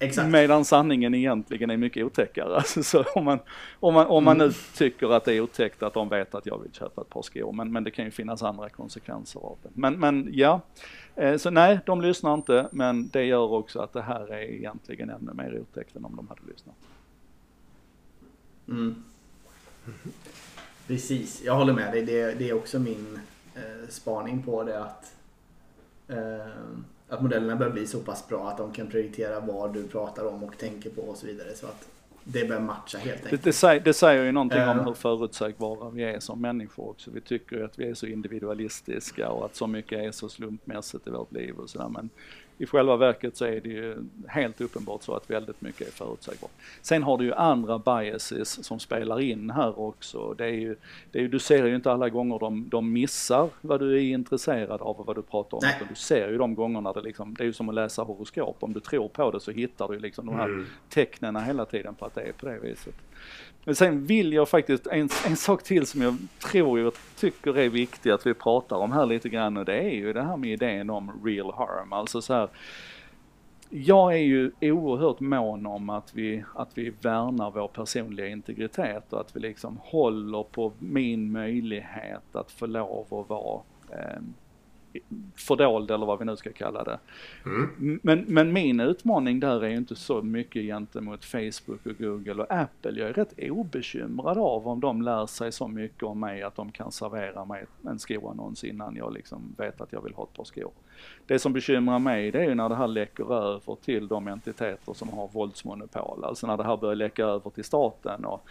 [0.02, 0.28] Exakt.
[0.28, 2.56] Medan sanningen egentligen är mycket otäckare.
[2.56, 3.38] Alltså, så om man,
[3.80, 4.48] om man, om man Mm.
[4.48, 7.22] nu tycker att det är otäckt att de vet att jag vill köpa ett par
[7.22, 9.68] skor, men, men det kan ju finnas andra konsekvenser av det.
[9.74, 10.60] Men, men ja,
[11.16, 15.10] eh, så nej, de lyssnar inte, men det gör också att det här är egentligen
[15.10, 16.74] ännu mer otäckt än om de hade lyssnat.
[18.68, 19.02] Mm.
[20.86, 22.02] Precis, jag håller med dig.
[22.02, 23.18] Det, det är också min
[23.54, 25.14] eh, spaning på det att,
[26.08, 26.16] eh,
[27.12, 30.44] att modellerna börjar bli så pass bra att de kan prioritera vad du pratar om
[30.44, 31.54] och tänker på och så vidare.
[31.54, 31.88] Så att
[32.24, 33.44] det börjar matcha helt Det, enkelt.
[33.44, 34.82] det, säger, det säger ju någonting om Ja.
[34.84, 37.10] hur förutsägbara vi är som människor också.
[37.10, 41.06] Vi tycker ju att vi är så individualistiska och att så mycket är så slumpmässigt
[41.06, 41.88] i vårt liv och sådär.
[41.88, 42.10] Men
[42.62, 43.96] i själva verket så är det ju
[44.28, 46.50] helt uppenbart så att väldigt mycket är förutsägbart.
[46.82, 50.34] Sen har du ju andra biases som spelar in här också.
[50.38, 50.76] Det är ju,
[51.10, 54.00] det är ju, du ser ju inte alla gånger de, de missar vad du är
[54.02, 55.62] intresserad av och vad du pratar om.
[55.76, 58.56] Utan du ser ju de gångerna det liksom, det är ju som att läsa horoskop.
[58.60, 60.66] Om du tror på det så hittar du liksom de här Mm.
[60.88, 62.94] tecknen hela tiden på att det är på det viset.
[63.64, 66.16] Men sen vill jag faktiskt, en, en sak till som jag
[66.50, 69.90] tror jag tycker är viktig att vi pratar om här lite grann och det är
[69.90, 71.92] ju det här med idén om real harm.
[71.92, 72.48] Alltså så här,
[73.70, 79.20] jag är ju oerhört mån om att vi, att vi värnar vår personliga integritet och
[79.20, 83.60] att vi liksom håller på min möjlighet att få lov att vara
[83.90, 84.22] eh,
[85.34, 86.98] fördold eller vad vi nu ska kalla det.
[87.44, 88.00] Mm.
[88.02, 92.46] Men, men min utmaning där är ju inte så mycket gentemot Facebook och Google och
[92.50, 93.00] Apple.
[93.00, 96.72] Jag är rätt obekymrad av om de lär sig så mycket om mig att de
[96.72, 100.44] kan servera mig en skoannons innan jag liksom vet att jag vill ha ett par
[100.44, 100.72] skor.
[101.26, 104.92] Det som bekymrar mig det är ju när det här läcker över till de entiteter
[104.92, 106.24] som har våldsmonopol.
[106.24, 108.24] Alltså när det här börjar läcka över till staten.
[108.24, 108.48] Och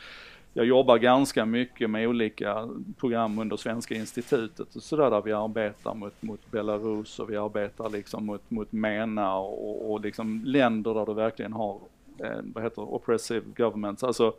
[0.53, 5.93] jag jobbar ganska mycket med olika program under Svenska institutet och sådär där vi arbetar
[5.93, 11.05] mot, mot Belarus och vi arbetar liksom mot, mot MENA och, och liksom länder där
[11.05, 11.79] du verkligen har,
[12.17, 14.33] eh, vad heter det, oppressive governments, alltså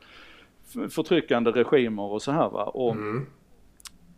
[0.90, 2.64] förtryckande regimer och så här va.
[2.64, 3.26] Och, Mm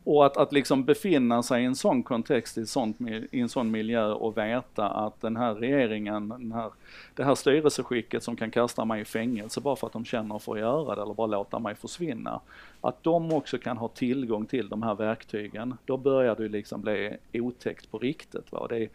[0.04, 2.96] och att, att liksom befinna sig i en sån kontext, i, sånt,
[3.30, 6.70] i en sån miljö och veta att den här regeringen, den här,
[7.14, 10.52] det här styrelseskicket som kan kasta mig i fängelse bara för att de känner för
[10.52, 12.40] att göra det eller bara låta mig försvinna.
[12.80, 17.16] Att de också kan ha tillgång till de här verktygen, då börjar det liksom bli
[17.32, 18.52] otäckt på riktigt.
[18.52, 18.66] Va?
[18.68, 18.88] Det, är-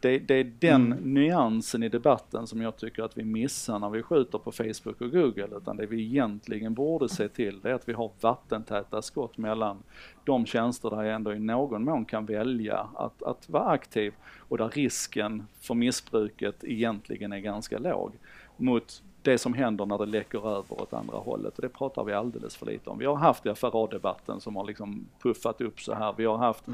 [0.00, 4.02] det, det är den nyansen i debatten som jag tycker att vi missar när vi
[4.02, 5.48] skjuter på Facebook och Google.
[5.56, 9.82] Utan det vi egentligen borde se till det är att vi har vattentäta skott mellan
[10.24, 14.58] de tjänster där jag ändå i någon mån kan välja att, att vara aktiv och
[14.58, 18.12] där risken för missbruket egentligen är ganska låg
[18.56, 22.12] mot det som händer när det läcker över åt andra hållet och det pratar vi
[22.12, 22.98] alldeles för lite om.
[22.98, 26.14] Vi har haft FRA-debatten som har liksom puffat upp så här.
[26.16, 26.64] Vi har haft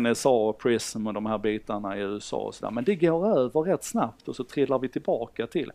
[0.00, 2.70] NSA och Prism och de här bitarna i USA och sådär.
[2.70, 5.72] Men det går över rätt snabbt och så trillar vi tillbaka till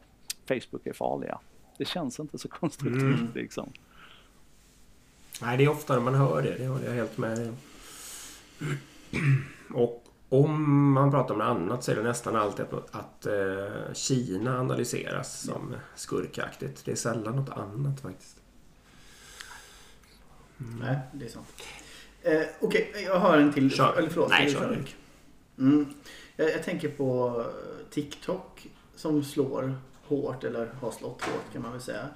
[0.47, 1.39] Facebook är farliga.
[1.77, 3.27] Det känns inte så konstruktivt Mm.
[3.35, 3.69] liksom.
[5.41, 6.57] Nej, det är oftare man hör det.
[6.57, 7.55] Det håller jag helt med om.
[9.73, 13.93] Och om man pratar om något annat så är det nästan alltid att, att eh,
[13.93, 16.85] Kina analyseras som skurkaktigt.
[16.85, 18.37] Det är sällan något annat faktiskt.
[20.57, 21.47] Nej, det är sant.
[22.21, 23.71] Eh, Okej, jag har en till.
[23.71, 23.97] Kör.
[23.97, 24.29] Eller förlåt.
[24.29, 24.83] Nej, kör.
[25.57, 25.93] Mm.
[26.35, 27.43] Jag, jag tänker på
[27.89, 29.75] TikTok som slår
[30.07, 32.07] hårt, eller har slått hårt kan man väl säga.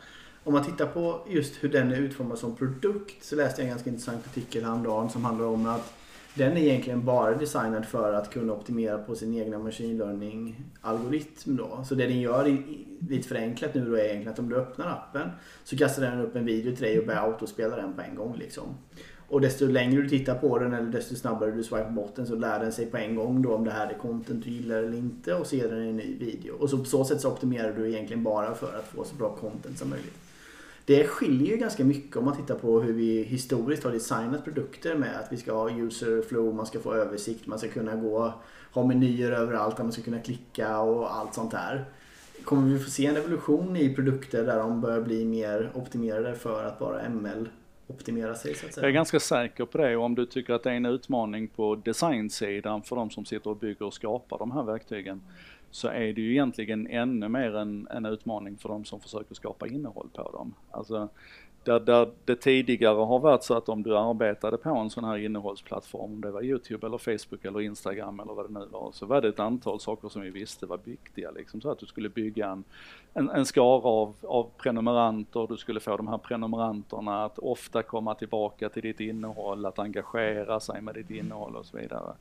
[0.44, 3.70] Om man tittar på just hur den är utformad som produkt så läste jag en
[3.70, 5.94] ganska intressant artikel häromdagen som handlar om att
[6.36, 11.56] den är egentligen bara designad för att kunna optimera på sin egna machine learning algoritm
[11.56, 11.84] då.
[11.88, 14.88] Så det den gör, i- lite förenklat nu då, är egentligen att om du öppnar
[14.88, 15.30] appen
[15.64, 18.36] så kastar den upp en video till dig och börjar autospela den på en gång
[18.40, 18.64] liksom.
[19.28, 22.36] Och desto längre du tittar på den eller desto snabbare du swipar bort den så
[22.36, 24.98] lär den sig på en gång då om det här är content du gillar eller
[24.98, 26.54] inte och ser den i en ny video.
[26.60, 29.30] Och så på så sätt så optimerar du egentligen bara för att få så bra
[29.36, 30.14] content som möjligt.
[30.86, 34.96] Det skiljer ju ganska mycket om man tittar på hur vi historiskt har designat produkter
[34.96, 38.34] med att vi ska ha user flow, man ska få översikt, man ska kunna gå,
[38.72, 41.86] ha menyer överallt, där man ska kunna klicka och allt sånt där.
[42.44, 46.64] Kommer vi få se en evolution i produkter där de börjar bli mer optimerade för
[46.64, 47.50] att bara ML
[47.88, 50.64] optimera sig så att Jag är ganska säker på det och om du tycker att
[50.64, 54.52] det är en utmaning på designsidan för de som sitter och bygger och skapar de
[54.52, 55.22] här verktygen
[55.72, 59.68] så är det ju egentligen ännu mer en, en utmaning för de som försöker skapa
[59.68, 60.54] innehåll på dem.
[60.72, 61.10] Alltså,
[61.66, 65.18] Där, där det tidigare har varit så att om du arbetade på en sån här
[65.18, 69.06] innehållsplattform, om det var Youtube eller Facebook eller Instagram eller vad det nu var, så
[69.06, 71.32] var det ett antal saker som vi visste var viktiga.
[71.32, 72.64] Liksom, så att du skulle bygga en,
[73.14, 78.16] en, en skara av, av prenumeranter, du skulle få de här prenumeranterna att ofta komma
[78.16, 82.14] tillbaka till ditt innehåll, att engagera sig med ditt innehåll och så vidare.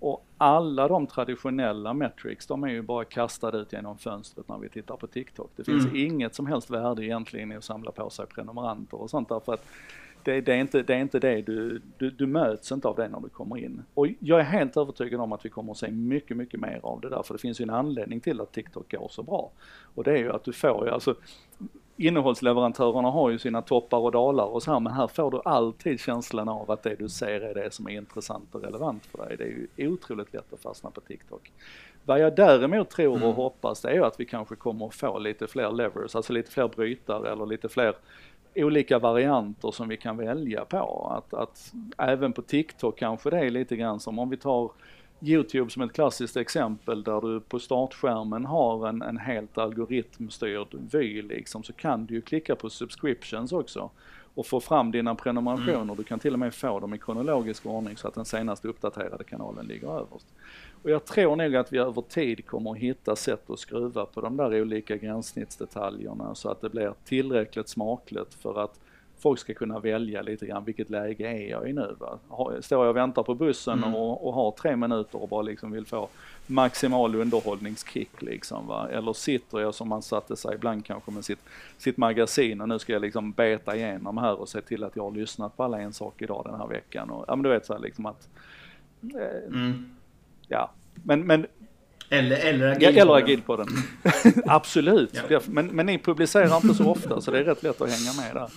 [0.00, 4.68] Och alla de traditionella metrics, de är ju bara kastade ut genom fönstret när vi
[4.68, 5.50] tittar på TikTok.
[5.56, 5.96] Det finns mm.
[5.96, 9.66] inget som helst värde egentligen i att samla på sig prenumeranter och sånt därför att
[10.22, 13.08] det, det, är inte det, är inte det du, du, du möts inte av det
[13.08, 13.82] när du kommer in.
[13.94, 17.00] Och jag är helt övertygad om att vi kommer att se mycket, mycket mer av
[17.00, 19.50] det där, för det finns ju en anledning till att TikTok går så bra.
[19.94, 21.14] Och det är ju att du får ju, alltså
[21.96, 26.00] innehållsleverantörerna har ju sina toppar och dalar och så här, men här får du alltid
[26.00, 29.36] känslan av att det du ser är det som är intressant och relevant för dig.
[29.36, 31.52] Det är ju otroligt lätt att fastna på TikTok.
[32.04, 33.34] Vad jag däremot tror och mm.
[33.34, 36.68] hoppas det är att vi kanske kommer att få lite fler levers, alltså lite fler
[36.68, 37.94] brytare eller lite fler
[38.54, 41.12] olika varianter som vi kan välja på.
[41.16, 44.70] Att, att även på TikTok kanske det är lite grann som om vi tar
[45.20, 51.22] Youtube som ett klassiskt exempel där du på startskärmen har en, en helt algoritmstyrd vy
[51.22, 53.90] liksom, så kan du ju klicka på subscriptions också
[54.34, 55.82] och få fram dina prenumerationer.
[55.82, 55.96] Mm.
[55.96, 59.24] Du kan till och med få dem i kronologisk ordning så att den senaste uppdaterade
[59.24, 60.26] kanalen ligger överst.
[60.82, 64.20] Och jag tror nog att vi över tid kommer att hitta sätt att skruva på
[64.20, 68.80] de där olika gränssnittsdetaljerna så att det blir tillräckligt smakligt för att
[69.18, 72.18] folk ska kunna välja lite grann vilket läge är jag i nu va?
[72.60, 73.94] Står jag och väntar på bussen mm.
[73.94, 76.08] och, och, har tre minuter och bara liksom vill få
[76.46, 78.88] maximal underhållningskick liksom va?
[78.92, 81.40] Eller sitter jag som man satte sig ibland kanske med sitt,
[81.78, 85.02] sitt magasin och nu ska jag liksom beta igenom här och se till att jag
[85.02, 87.66] har lyssnat på alla en sak idag den här veckan och ja men du vet
[87.66, 88.28] så här liksom att
[89.02, 89.96] eh, mm.
[90.48, 91.46] Ja, men, men
[92.08, 93.02] eller, eller agilpodden.
[93.02, 93.66] Eller agilpodden.
[94.46, 95.22] Absolut.
[95.28, 95.40] Ja.
[95.46, 98.34] Men, men ni publicerar inte så ofta så det är rätt lätt att hänga med
[98.34, 98.50] där.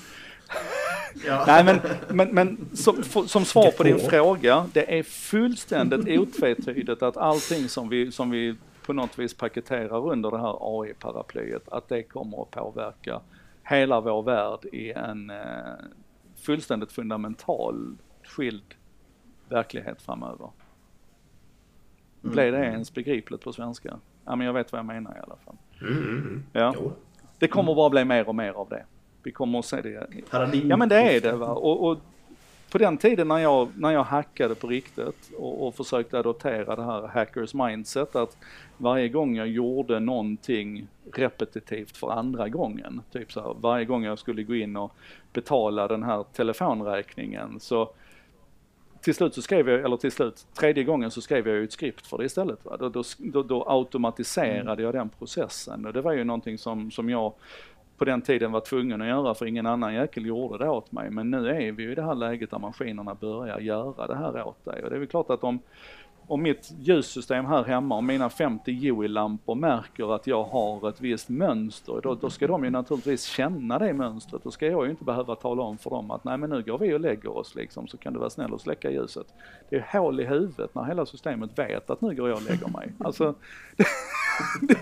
[1.26, 1.44] Ja.
[1.48, 1.80] Nej men,
[2.10, 7.90] men, men som, som svar på din fråga, det är fullständigt otvetydigt att allting som
[7.90, 12.52] vi, som vi på något vis paketerar under det här AI-paraplyet, att det kommer att
[12.52, 13.22] påverka
[13.64, 15.38] hela vår värld i en eh,
[16.36, 18.76] fullständigt fundamental skild
[19.50, 20.50] verklighet framöver.
[22.24, 22.34] Mm.
[22.34, 24.00] Blir det ens begripligt på svenska?
[24.26, 25.58] Ja men jag vet vad jag menar i alla fall.
[25.82, 25.94] Mm.
[25.94, 26.44] mm, mm.
[26.54, 26.76] Ja.
[27.40, 28.86] Det kommer bara bli mer och mer av det.
[29.24, 30.08] Vi kommer att se det.
[30.30, 30.70] Paradigm.
[30.70, 31.48] Ja men det är det va.
[31.48, 31.98] Och, och,
[32.72, 36.84] på den tiden när jag, när jag hackade på riktigt och, och försökte adoptera det
[36.84, 38.38] här hackers mindset att
[38.78, 44.20] varje gång jag gjorde någonting repetitivt för andra gången, typ så här, varje gång jag
[44.20, 44.94] skulle gå in och
[45.34, 47.94] betala den här telefonräkningen så
[49.02, 51.72] till slut så skrev jag, eller till slut, tredje gången så skrev jag ju ett
[51.72, 52.66] skript för det istället.
[52.66, 52.78] Va?
[52.78, 54.84] Då, då, då automatiserade mm.
[54.84, 57.34] jag den processen och det var ju någonting som, som jag
[58.00, 61.10] på den tiden var tvungen att göra för ingen annan jäkel gjorde det åt mig.
[61.10, 64.48] Men nu är vi ju i det här läget där maskinerna börjar göra det här
[64.48, 64.84] åt dig.
[64.84, 65.60] Och det är väl klart att om
[66.30, 71.30] om mitt ljussystem här hemma, om mina 50 Joey-lampor märker att jag har ett visst
[71.30, 74.44] mönster, då, då ska de ju naturligtvis känna det mönstret.
[74.44, 76.78] Då ska jag ju inte behöva tala om för dem att nej men nu går
[76.78, 79.28] vi och lägger oss liksom, så kan du vara snäll och släcka ljuset.
[79.70, 82.68] Det är hål i huvudet när hela systemet vet att nu går jag och lägger
[82.68, 82.94] mig.
[83.00, 83.36] Alltså,
[84.62, 84.78] det,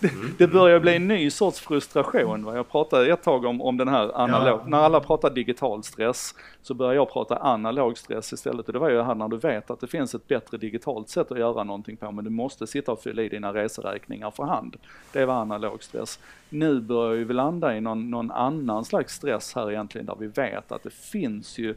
[0.00, 2.44] det, det, börjar bli en ny sorts frustration.
[2.44, 2.56] Va?
[2.56, 4.68] Jag pratade ett tag om, om den här analog, ja.
[4.68, 8.66] när alla pratar digital stress så börjar jag prata analog stress istället.
[8.66, 11.08] Och det var ju det här när du vet att det finns ett bättre digitalt
[11.08, 14.44] sätt att göra någonting på men du måste sitta och fylla i dina reseräkningar för
[14.44, 14.76] hand.
[15.12, 16.20] Det var analog stress.
[16.48, 20.72] Nu börjar vi landa i någon, någon annan slags stress här egentligen där vi vet
[20.72, 21.74] att det finns ju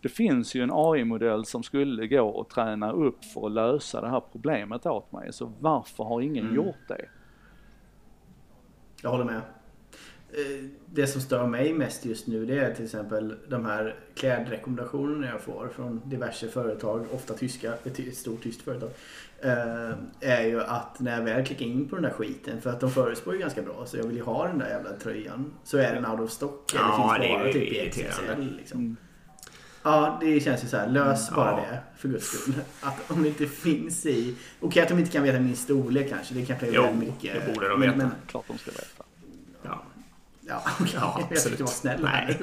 [0.00, 4.08] det finns ju en AI-modell som skulle gå att träna upp för att lösa det
[4.08, 5.32] här problemet åt mig.
[5.32, 6.56] Så varför har ingen mm.
[6.56, 7.08] gjort det?
[9.02, 9.40] Jag håller med.
[10.32, 15.26] Eh, det som stör mig mest just nu det är till exempel de här klädrekommendationerna
[15.26, 18.90] jag får från diverse företag, ofta tyska, ett stort tyskt företag.
[19.40, 22.80] Eh, är ju att när jag väl klickar in på den där skiten, för att
[22.80, 25.52] de förutspår ju ganska bra, så jag vill ju ha den där jävla tröjan.
[25.64, 26.74] Så är den out of stock.
[26.74, 28.56] Eller ja, finns bara typ i XXL.
[28.56, 28.80] Liksom.
[28.80, 28.96] Mm.
[29.82, 30.88] Ja, det känns ju så här.
[30.88, 31.56] Lös bara ja.
[31.56, 32.54] det för guds skull.
[32.80, 34.10] Att om det inte finns i...
[34.10, 36.34] Okej okay, att de inte kan veta min storlek kanske.
[36.34, 37.46] Det kanske är jo, väldigt mycket.
[37.46, 37.96] det borde de veta.
[37.96, 39.04] Men, Klart de ska veta.
[40.48, 40.92] Ja, okay.
[41.00, 42.38] ja jag försökte vara snäll Nej.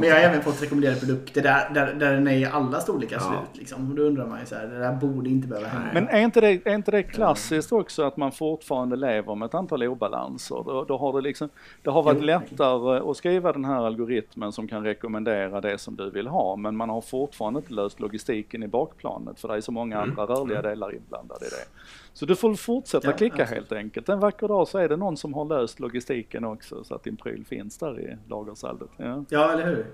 [0.00, 3.16] Men jag har även fått rekommenderade produkter där, där, där den är i alla storlekar
[3.16, 3.22] ja.
[3.22, 3.60] slut.
[3.60, 3.90] Liksom.
[3.90, 5.90] Och då undrar man ju så här, det där borde inte behöva hända.
[5.92, 9.54] Men är inte, det, är inte det klassiskt också att man fortfarande lever med ett
[9.54, 10.62] antal obalanser?
[10.66, 11.48] Då, då har det, liksom,
[11.82, 15.96] det har varit jo, lättare att skriva den här algoritmen som kan rekommendera det som
[15.96, 19.60] du vill ha, men man har fortfarande inte löst logistiken i bakplanet för det är
[19.60, 20.10] så många mm.
[20.10, 20.70] andra rörliga mm.
[20.70, 21.80] delar inblandade i det.
[22.14, 23.58] Så du får fortsätta ja, klicka absolut.
[23.58, 24.08] helt enkelt.
[24.08, 26.84] En vacker dag så är det någon som har löst logistiken också.
[26.92, 28.88] känsla att din pryl finns där i lagersaldet.
[28.96, 29.86] Ja, ja eller hur.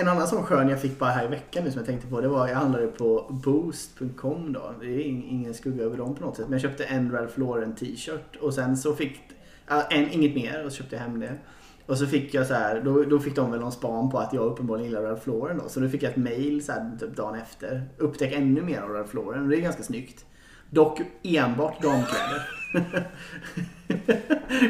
[0.00, 2.20] En annan sån skön jag fick bara här i veckan nu som jag tänkte på.
[2.20, 4.74] Det var, jag handlade på boost.com då.
[4.80, 6.48] Det är ingen skugga över dem på något sätt.
[6.48, 9.20] Men jag köpte en Ralph Lauren t-shirt och sen så fick,
[9.90, 11.38] en, inget mer och så köpte jag hem det.
[11.86, 14.32] Och så fick jag så här, då, då fick de väl någon span på att
[14.32, 15.68] jag uppenbarligen gillar Ralph Lauren då.
[15.68, 17.88] Så då fick jag ett mail så här, typ dagen efter.
[17.98, 19.42] Upptäck ännu mer av Ralph Lauren.
[19.42, 20.24] Och det är ganska snyggt.
[20.72, 22.48] Dock enbart damkläder.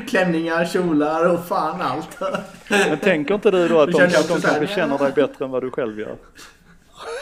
[0.09, 2.18] Klänningar, kjolar och fan allt.
[2.68, 3.98] Men tänker inte du då att de,
[4.28, 6.16] de kanske känner dig bättre än vad du själv gör?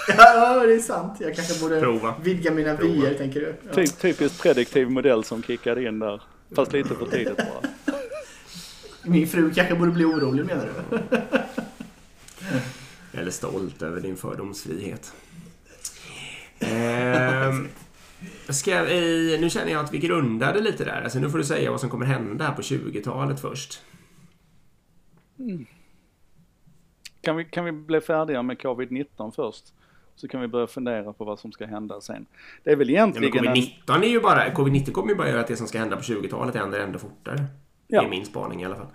[0.09, 1.17] Ja, det är sant.
[1.21, 2.15] Jag kanske borde Prova.
[2.23, 3.55] vidga mina vyer, tänker du.
[3.69, 3.75] Ja.
[3.75, 6.23] Typ, typiskt prediktiv modell som kickade in där.
[6.55, 7.71] Fast lite för tidigt bara.
[9.03, 10.99] Min fru kanske borde bli orolig menar du?
[13.19, 15.13] Eller stolt över din fördomsfrihet.
[16.63, 17.69] Ehm,
[18.49, 21.03] ska vi, nu känner jag att vi grundade lite där.
[21.03, 23.83] Alltså nu får du säga vad som kommer hända här på 20-talet först.
[25.39, 25.67] Mm.
[27.21, 29.65] Kan, vi, kan vi bli färdiga med covid-19 först?
[30.17, 32.27] Så kan vi börja fundera på vad som ska hända sen.
[32.65, 33.45] Det är väl egentligen...
[33.45, 34.49] Ja, covid-19 är ju bara...
[34.49, 37.45] Covid-19 kommer ju bara göra att det som ska hända på 20-talet händer ändå fortare.
[37.87, 38.01] Ja.
[38.01, 38.87] Det är min spaning i alla fall.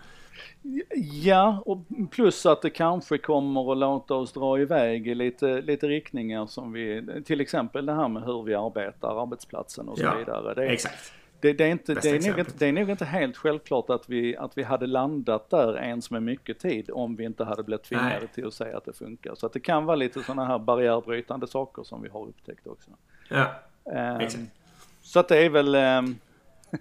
[1.23, 1.77] Ja, och
[2.11, 6.71] plus att det kanske kommer att låta oss dra iväg i lite, lite riktningar som
[6.71, 10.53] vi, till exempel det här med hur vi arbetar, arbetsplatsen och så ja, vidare.
[10.53, 11.13] Det, exakt.
[11.39, 14.09] Det, det, är inte, det, är nog inte, det är nog inte helt självklart att
[14.09, 17.83] vi, att vi hade landat där ens med mycket tid om vi inte hade blivit
[17.83, 18.27] tvingade Nej.
[18.27, 19.36] till att säga att det funkar.
[19.36, 22.91] Så att det kan vara lite sådana här barriärbrytande saker som vi har upptäckt också.
[23.29, 23.45] Ja,
[23.83, 24.43] um, exakt.
[25.01, 26.17] Så att det är väl, um,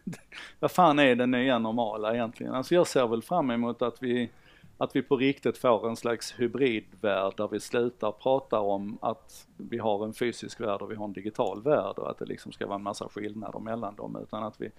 [0.60, 2.54] vad fan är det nya normala egentligen?
[2.54, 4.30] Alltså jag ser väl fram emot att vi,
[4.78, 9.78] att vi på riktigt får en slags hybridvärld där vi slutar prata om att vi
[9.78, 12.66] har en fysisk värld och vi har en digital värld och att det liksom ska
[12.66, 14.70] vara en massa skillnader mellan dem utan att vi,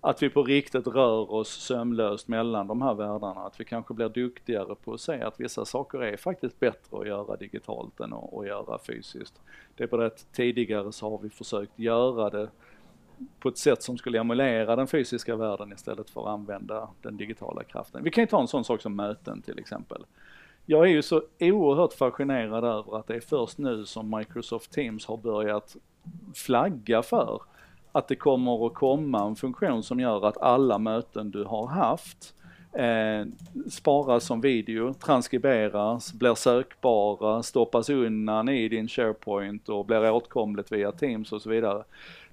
[0.00, 3.40] att vi på riktigt rör oss sömlöst mellan de här världarna.
[3.40, 7.06] Att vi kanske blir duktigare på att se att vissa saker är faktiskt bättre att
[7.06, 9.40] göra digitalt än att, att göra fysiskt.
[9.76, 12.48] Det är bara att tidigare så har vi försökt göra det
[13.40, 17.64] på ett sätt som skulle emulera den fysiska världen istället för att använda den digitala
[17.64, 18.04] kraften.
[18.04, 20.04] Vi kan ju ta en sån sak som möten till exempel.
[20.66, 25.06] Jag är ju så oerhört fascinerad över att det är först nu som Microsoft Teams
[25.06, 25.76] har börjat
[26.34, 27.42] flagga för
[27.92, 32.34] att det kommer att komma en funktion som gör att alla möten du har haft
[32.72, 33.26] eh,
[33.70, 40.92] sparas som video, transkriberas, blir sökbara, stoppas undan i din SharePoint och blir åtkomligt via
[40.92, 41.84] Teams och så vidare.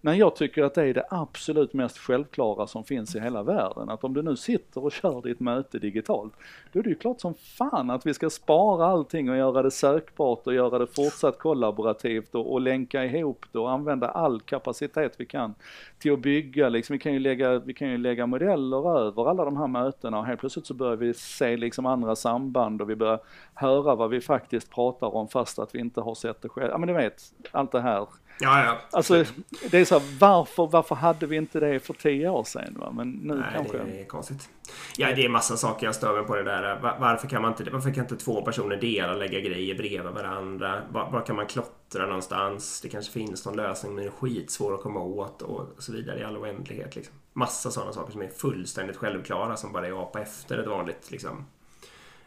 [0.06, 3.89] Men jag tycker att det är det absolut mest självklara som finns i hela världen.
[3.89, 6.34] Att om du nu sitter och kör ditt möte digitalt,
[6.72, 9.72] då är det ju klart som fan att vi ska spara allting och göra det
[9.72, 15.14] sökbart och göra det fortsatt kollaborativt och, och länka ihop det och använda all kapacitet
[15.18, 15.56] vi kan
[15.99, 19.45] till att bygga liksom, vi kan ju lägga, vi kan ju lägga modeller över alla
[19.45, 22.95] de här mötena och helt plötsligt så börjar vi se liksom andra samband och vi
[22.95, 23.20] börjar
[23.54, 26.70] höra vad vi faktiskt pratar om fast att vi inte har sett det själv.
[26.72, 28.08] Ja men du vet, allt det här
[28.39, 28.81] Ja, ja.
[28.91, 29.25] Alltså,
[29.71, 32.75] det är så här, varför, varför hade vi inte det för tio år sedan?
[32.79, 32.91] Va?
[32.91, 33.77] Men nu Nej, kanske...
[33.77, 34.49] det är konstigt.
[34.97, 36.79] Ja, det är massa saker jag stör mig på det där.
[36.99, 40.81] Varför kan, man inte, varför kan inte två personer dela lägga grejer bredvid varandra?
[40.91, 42.81] Var, var, kan man klottra någonstans?
[42.81, 46.19] Det kanske finns någon lösning men det är skitsvår att komma åt och så vidare
[46.19, 46.95] i all oändlighet.
[46.95, 47.15] Liksom.
[47.34, 51.45] Massa sådana saker som är fullständigt självklara som bara är apa efter ett vanligt liksom,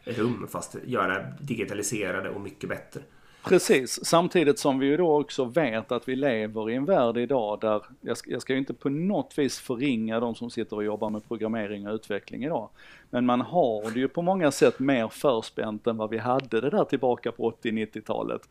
[0.03, 3.01] rum fast göra digitaliserade och mycket bättre.
[3.49, 7.59] Precis, samtidigt som vi ju då också vet att vi lever i en värld idag
[7.61, 10.83] där, jag ska, jag ska ju inte på något vis förringa de som sitter och
[10.83, 12.69] jobbar med programmering och utveckling idag,
[13.09, 16.69] men man har det ju på många sätt mer förspänt än vad vi hade det
[16.69, 18.41] där tillbaka på 80-90-talet.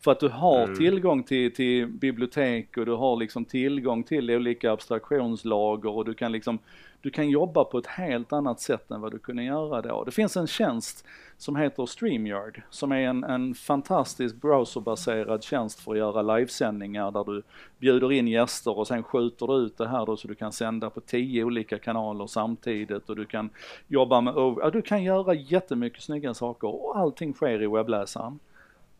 [0.00, 0.76] För att du har mm.
[0.76, 6.32] tillgång till, till bibliotek och du har liksom tillgång till olika abstraktionslager och du kan
[6.32, 6.58] liksom,
[7.06, 10.04] du kan jobba på ett helt annat sätt än vad du kunde göra då.
[10.04, 15.92] Det finns en tjänst som heter StreamYard som är en, en fantastisk browserbaserad tjänst för
[15.92, 17.42] att göra livesändningar där du
[17.78, 20.90] bjuder in gäster och sen skjuter du ut det här då så du kan sända
[20.90, 23.50] på tio olika kanaler samtidigt och du kan
[23.88, 28.38] jobba med, ja, du kan göra jättemycket snygga saker och allting sker i webbläsaren.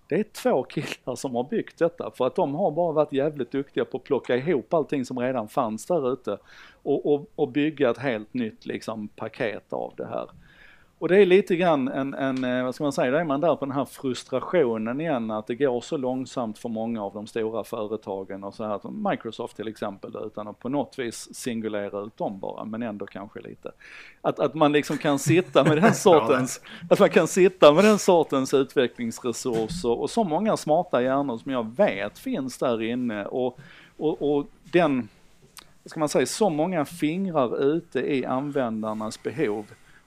[0.09, 3.51] Det är två killar som har byggt detta för att de har bara varit jävligt
[3.51, 6.39] duktiga på att plocka ihop allting som redan fanns där ute
[6.83, 10.31] och, och, och bygga ett helt nytt liksom paket av det här.
[10.99, 13.41] Och det är lite grann en, en, eh, vad ska man säga, då är man
[13.41, 17.27] där på den här frustrationen igen att det går så långsamt för många av de
[17.27, 22.01] stora företagen och så här, som Microsoft till exempel, utan att på något vis singulera
[22.01, 23.73] ut dem bara, men ändå kanske lite.
[24.21, 27.99] Att, att man liksom kan sitta med den sortens, att man kan sitta med den
[27.99, 33.59] sortens utvecklingsresurser och så många smarta hjärnor som jag vet finns där inne och,
[33.97, 35.09] och, och den,
[35.83, 39.65] vad ska man säga, så många fingrar ute i användarnas behov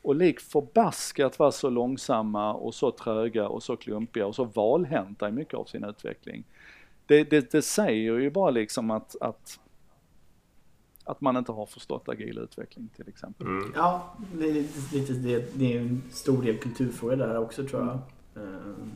[0.10, 5.30] och lik förbaskat vara så långsamma och så tröga och så klumpiga och så valhänta
[5.30, 6.43] i mycket av sin utveckling.
[7.05, 9.60] Det, det, det säger ju bara liksom att, att
[11.03, 13.47] att man inte har förstått agil utveckling till exempel.
[13.47, 13.72] Mm.
[13.76, 17.82] Ja, det är, lite, lite, det, det är en stor del kulturfråga där också tror
[17.82, 17.99] jag.
[18.43, 18.91] Mm.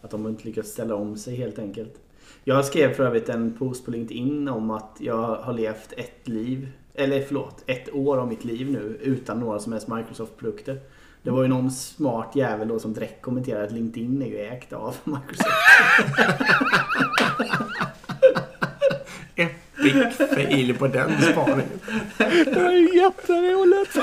[0.00, 2.00] Att de inte lyckats ställa om sig helt enkelt.
[2.44, 6.68] Jag skrev för övrigt en post på LinkedIn om att jag har levt ett liv,
[6.94, 10.80] eller förlåt, ett år av mitt liv nu utan några som helst Microsoft-produkter.
[11.22, 14.72] Det var ju någon smart jävel då som direkt kommenterade att LinkedIn är ju ägt
[14.72, 15.50] av Microsoft.
[19.34, 21.80] Epic fail på den spaningen.
[22.18, 23.96] Det ju jätteroligt!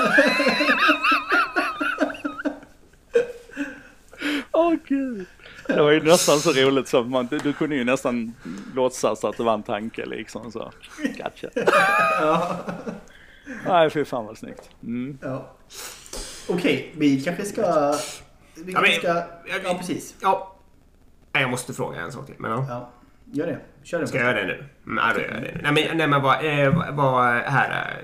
[4.52, 5.26] Åh oh, gud.
[5.74, 8.34] Det var ju nästan så roligt så man, du, du kunde ju nästan
[8.74, 10.72] låtsas att det var en tanke liksom så.
[11.02, 11.48] Gotcha.
[12.20, 12.56] Ja.
[13.66, 14.70] Nej fy fan vad snyggt.
[14.82, 15.18] Mm.
[15.22, 15.56] Ja.
[16.48, 17.94] Okej, okay, vi kanske ska...
[18.54, 19.22] Vi kanske ska...
[19.64, 20.14] Ja, precis.
[20.20, 20.56] Ja.
[21.32, 22.34] Jag måste fråga en sak till.
[22.38, 22.66] Men ja.
[22.68, 22.90] ja.
[23.32, 23.58] Gör det.
[23.82, 24.06] Kör det.
[24.06, 24.64] Ska jag göra det nu?
[24.86, 25.60] Mm, ja, då gör jag det.
[25.62, 28.02] Nej men, nej, men vad, eh, vad här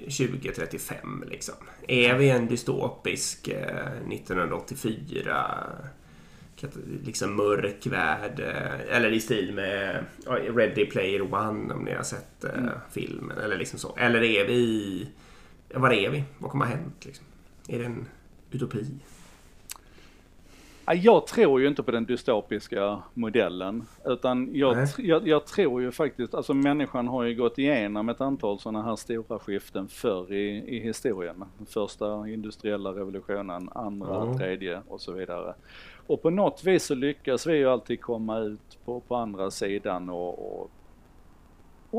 [0.00, 1.54] 2035 eh, liksom?
[1.88, 5.86] Är vi en dystopisk 1984 eh,
[7.04, 8.40] liksom mörk värld
[8.90, 12.70] eller i stil med Ready Player One om ni har sett mm.
[12.90, 13.96] filmen eller liksom så.
[13.96, 15.08] Eller är vi...
[15.74, 16.24] Var är vi?
[16.38, 17.26] Vad kommer ha hänt liksom?
[17.68, 18.06] Är det en
[18.50, 18.86] utopi?
[20.94, 23.84] Jag tror ju inte på den dystopiska modellen.
[24.04, 28.58] Utan jag, jag, jag, tror ju faktiskt, alltså människan har ju gått igenom ett antal
[28.58, 31.44] sådana här stora skiften förr i, i historien.
[31.68, 34.38] Första industriella revolutionen, andra, mm.
[34.38, 35.54] tredje och så vidare.
[36.06, 40.08] Och på något vis så lyckas vi ju alltid komma ut på, på andra sidan
[40.08, 40.70] och, och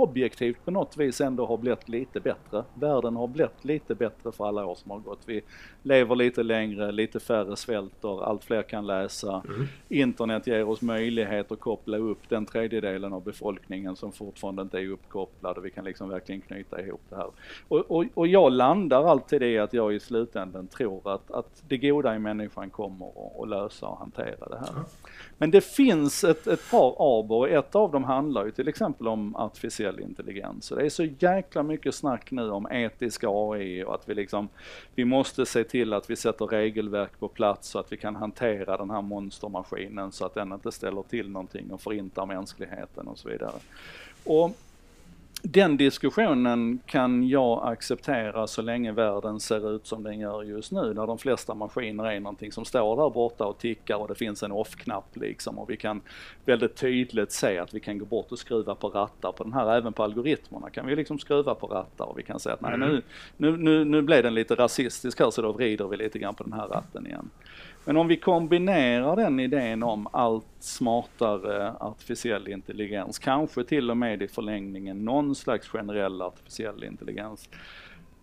[0.02, 2.64] objektivt på något vis ändå har blivit lite bättre.
[2.74, 5.20] Världen har blivit lite bättre för alla år som har gått.
[5.26, 5.42] Vi
[5.84, 9.44] lever lite längre, lite färre svälter, allt fler kan läsa.
[9.48, 9.68] Mm.
[9.90, 14.90] Internet ger oss möjlighet att koppla upp den tredjedelen av befolkningen som fortfarande inte är
[14.90, 17.30] uppkopplad och vi kan liksom verkligen knyta ihop det här.
[17.68, 21.78] Och, och, och jag landar alltid i att jag i slutändan tror att, att det
[21.78, 24.84] goda i människan kommer att lösa och hantera det här.
[25.38, 29.36] Men det finns ett, ett par aber, ett av dem handlar ju till exempel om
[29.36, 30.66] artificiell intelligens.
[30.66, 34.50] Så det är så jäkla mycket snack nu om etisk AI och att vi liksom,
[34.96, 38.78] vi måste se till att vi sätter regelverk på plats så att vi kan hantera
[38.78, 43.30] den här monstermaskinen så att den inte ställer till någonting och förintar mänskligheten och så
[43.30, 43.60] vidare.
[44.24, 44.58] Och
[45.42, 50.94] den diskussionen kan jag acceptera så länge världen ser ut som den gör just nu,
[50.94, 54.44] där de flesta maskiner är någonting som står där borta och tickar och det finns
[54.44, 55.60] en off-knapp liksom.
[55.60, 56.02] Och vi kan
[56.46, 59.78] väldigt tydligt se att vi kan gå bort och skruva på rattar på den här,
[59.78, 62.78] även på algoritmerna kan vi liksom skruva på rattar och vi kan säga att nej
[62.78, 63.02] nu,
[63.38, 66.44] nu, nu, nu blev den lite rasistisk här så då vrider vi lite grann på
[66.44, 67.30] den här ratten igen.
[67.88, 74.22] Men om vi kombinerar den idén om allt smartare artificiell intelligens, kanske till och med
[74.22, 77.50] i förlängningen någon slags generell artificiell intelligens,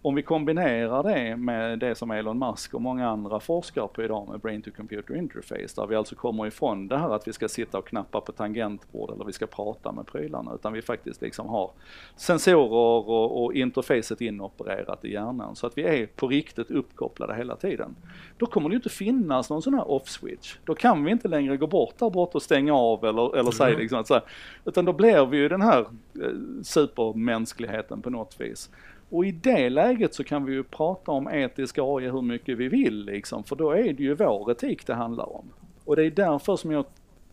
[0.04, 4.28] om vi kombinerar det med det som Elon Musk och många andra forskar på idag
[4.28, 7.48] med Brain to Computer Interface, där vi alltså kommer ifrån det här att vi ska
[7.48, 11.48] sitta och knappa på tangentbord eller vi ska prata med prylarna, utan vi faktiskt liksom
[11.48, 11.70] har
[12.16, 17.56] sensorer och, och interfacet inopererat i hjärnan så att vi är på riktigt uppkopplade hela
[17.56, 17.96] tiden.
[18.38, 20.56] Då kommer det ju inte finnas någon sån här off-switch.
[20.64, 23.52] Då kan vi inte längre gå bort där borta och stänga av eller, eller mm.
[23.52, 24.22] säga liksom att så här,
[24.64, 26.30] utan då blir vi ju den här eh,
[26.62, 28.70] supermänskligheten på något vis.
[29.14, 32.68] Och i det läget så kan vi ju prata om etisk AI hur mycket vi
[32.68, 35.44] vill liksom, för då är det ju vår etik det handlar om.
[35.84, 36.84] Och det är därför som jag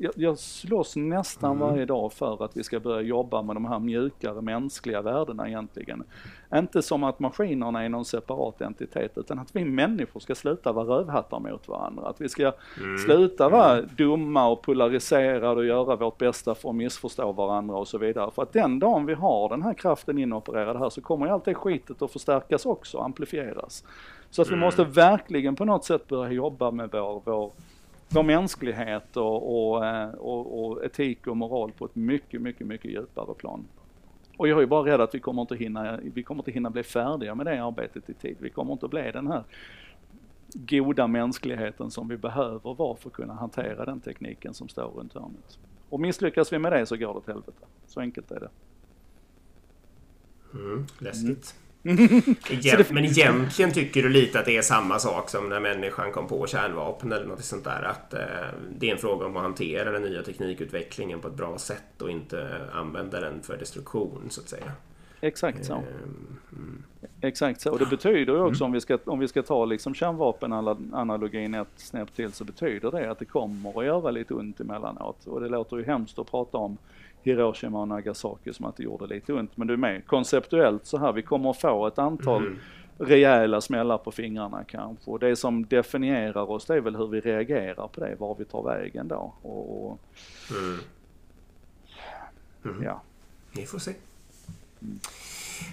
[0.02, 1.68] jag, jag slåss nästan mm.
[1.68, 6.04] varje dag för att vi ska börja jobba med de här mjukare mänskliga värdena egentligen.
[6.56, 10.86] Inte som att maskinerna är någon separat entitet utan att vi människor ska sluta vara
[10.86, 12.08] rövhattar mot varandra.
[12.08, 12.98] Att vi ska mm.
[12.98, 13.90] sluta vara mm.
[13.98, 18.32] dumma och polariserade och göra vårt bästa för att missförstå varandra och så vidare.
[18.32, 21.46] För att den dagen vi har den här kraften inopererad här så kommer ju allt
[21.46, 23.84] det skitet att förstärkas också, amplifieras.
[24.30, 24.66] Så att vi mm.
[24.66, 27.52] måste verkligen på något sätt börja jobba med vår, vår
[28.14, 32.92] vår mänsklighet och, och, eh, och, och, etik och moral på ett mycket, mycket, mycket
[32.92, 33.66] djupare plan.
[34.38, 36.84] Och jag är bara rädd att vi kommer inte hinna, vi kommer inte hinna bli
[36.84, 38.38] färdiga med det arbetet i tid.
[38.40, 39.44] Vi kommer inte bli den här
[40.54, 45.14] goda mänskligheten som vi behöver vara för att kunna hantera den tekniken som står runt
[45.14, 45.60] hörnet.
[45.90, 47.66] Och misslyckas vi med det så går det åt helvete.
[47.88, 48.50] Så enkelt är det.
[50.54, 51.56] Mm, läskigt.
[52.90, 56.48] Men egentligen tycker du lite att det är samma sak som när människan kom på
[56.48, 57.84] kärnvapen eller något sånt där.
[57.84, 58.20] Att eh,
[58.80, 62.12] det är en fråga om att hantera den nya teknikutvecklingen på ett bra sätt och
[62.12, 64.72] inte använda den för destruktion så att säga.
[65.22, 65.74] Exakt så.
[65.74, 65.84] Ehm,
[66.52, 66.84] mm.
[67.22, 67.72] Exakt så.
[67.72, 71.68] Och det betyder ju också om vi ska, om vi ska ta liksom kärnvapenanalogin ett
[71.76, 75.28] snäpp till så betyder det att det kommer att göra lite ont emellanåt.
[75.28, 76.78] Och det låter ju hemskt att prata om
[77.24, 79.58] Hiroshima och Nagasaki som att det gjorde lite ont.
[79.58, 82.60] Men du är med, konceptuellt så här, vi kommer att få ett antal Mm.
[82.98, 85.12] rejäla smällar på fingrarna kanske.
[85.12, 88.46] Och det som definierar oss det är väl hur vi reagerar på det, var vi
[88.46, 89.34] tar vägen då.
[89.42, 90.00] Och, och
[90.52, 90.80] Mm.
[92.66, 92.84] Mm.
[92.84, 93.02] ja.
[93.56, 93.94] Vi får se.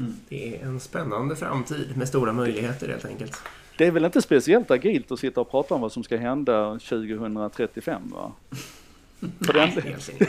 [0.00, 0.12] Mm.
[0.28, 3.36] Det är en spännande framtid med stora möjligheter helt enkelt.
[3.78, 6.78] Det är väl inte speciellt agilt att sitta och prata om vad som ska hända
[6.78, 8.32] 2035 va?
[9.20, 9.70] För den,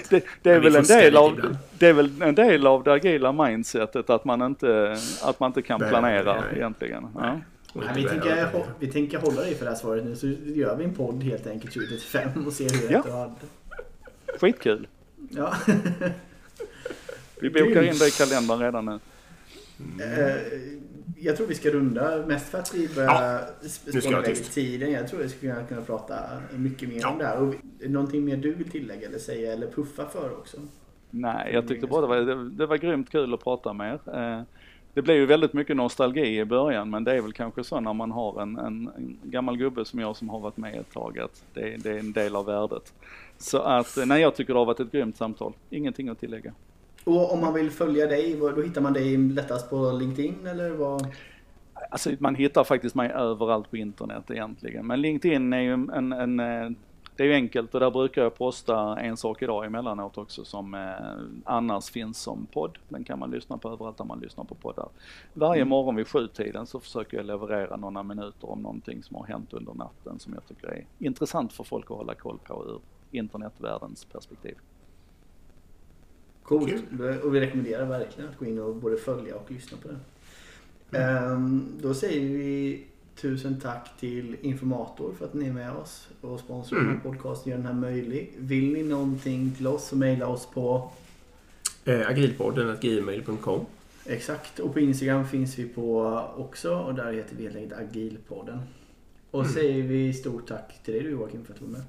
[0.10, 1.58] det, det, är väl en del av, ibland.
[1.78, 5.62] det är väl en del av det agila mindsetet att man inte, att man inte
[5.62, 6.44] kan planera nej.
[6.56, 7.08] egentligen.
[7.16, 7.22] Ja.
[7.22, 7.40] Nej.
[7.74, 8.50] Nej, vi, tänker,
[8.80, 11.48] vi tänker hålla dig för det här svaret nu så gör vi en podd helt
[11.48, 13.02] enkelt 2035 och ser hur Ja.
[13.06, 13.34] du hade.
[14.40, 14.88] Skitkul.
[15.30, 15.54] Ja.
[17.42, 19.00] Vi bokar in det i kalendern redan nu.
[20.04, 20.36] Eh,
[21.18, 23.42] jag tror vi ska runda mest för att vi börjar
[23.88, 24.54] iväg i tyst.
[24.54, 24.92] tiden.
[24.92, 26.16] Jag tror vi skulle kunna, prata
[26.56, 27.10] mycket mer Ja.
[27.12, 27.42] om det här.
[27.42, 27.56] Och
[27.90, 30.58] någonting mer du vill tillägga eller säga eller puffa för också?
[31.10, 34.18] Nej, jag tyckte bara det var, det, det var grymt kul att prata med er.
[34.38, 34.42] Eh,
[34.94, 37.94] Det blev ju väldigt mycket nostalgi i början men det är väl kanske så när
[37.94, 41.20] man har en, en, en gammal gubbe som jag som har varit med ett tag
[41.20, 42.94] att det, det är en del av värdet.
[43.38, 45.54] Så att, eh, nej jag tycker det har varit ett grymt samtal.
[45.70, 46.54] Ingenting att tillägga.
[47.04, 51.08] Och om man vill följa dig, då hittar man dig lättast på LinkedIn eller vad?
[51.92, 54.88] Alltså man hittar faktiskt mig överallt på internet egentligen.
[54.88, 56.70] Men LinkedIn är ju en, en, eh,
[57.16, 60.74] det är ju enkelt och där brukar jag posta en sak idag emellanåt också som
[60.74, 60.82] eh,
[61.44, 62.78] annars finns som podd.
[62.90, 64.90] Den kan man lyssna på överallt där man lyssnar på poddar.
[65.34, 69.54] Varje morgon vid sjutiden så försöker jag leverera några minuter om någonting som har hänt
[69.54, 72.80] under natten som jag tycker är intressant för folk att hålla koll på ur
[73.12, 74.56] internetvärldens perspektiv.
[76.50, 76.84] Coolt.
[77.24, 80.00] Och vi rekommenderar verkligen att gå in och både följa och lyssna på den.
[81.02, 82.84] Ehm, då säger vi
[83.16, 87.50] tusen tack till Informator för att ni är med oss och sponsrar den här podcasten,
[87.52, 88.34] gör den här möjlig.
[88.38, 90.92] Vill ni någonting till oss så mejla oss på
[91.86, 93.66] Eh, Agilpodden gmail.com.
[94.06, 98.60] Exakt, och på Instagram finns vi på också och där heter vi helt enkelt Agilpodden.
[99.32, 101.84] Och säger vi stort tack till dig Joakim för att du var med.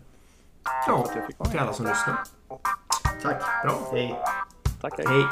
[0.86, 1.10] Ja,
[1.50, 2.18] till alla som lyssnar.
[3.22, 3.42] Tack!
[3.62, 3.74] Bra.
[3.92, 4.14] Hej!
[4.80, 5.06] Tack hej.
[5.06, 5.24] Hej.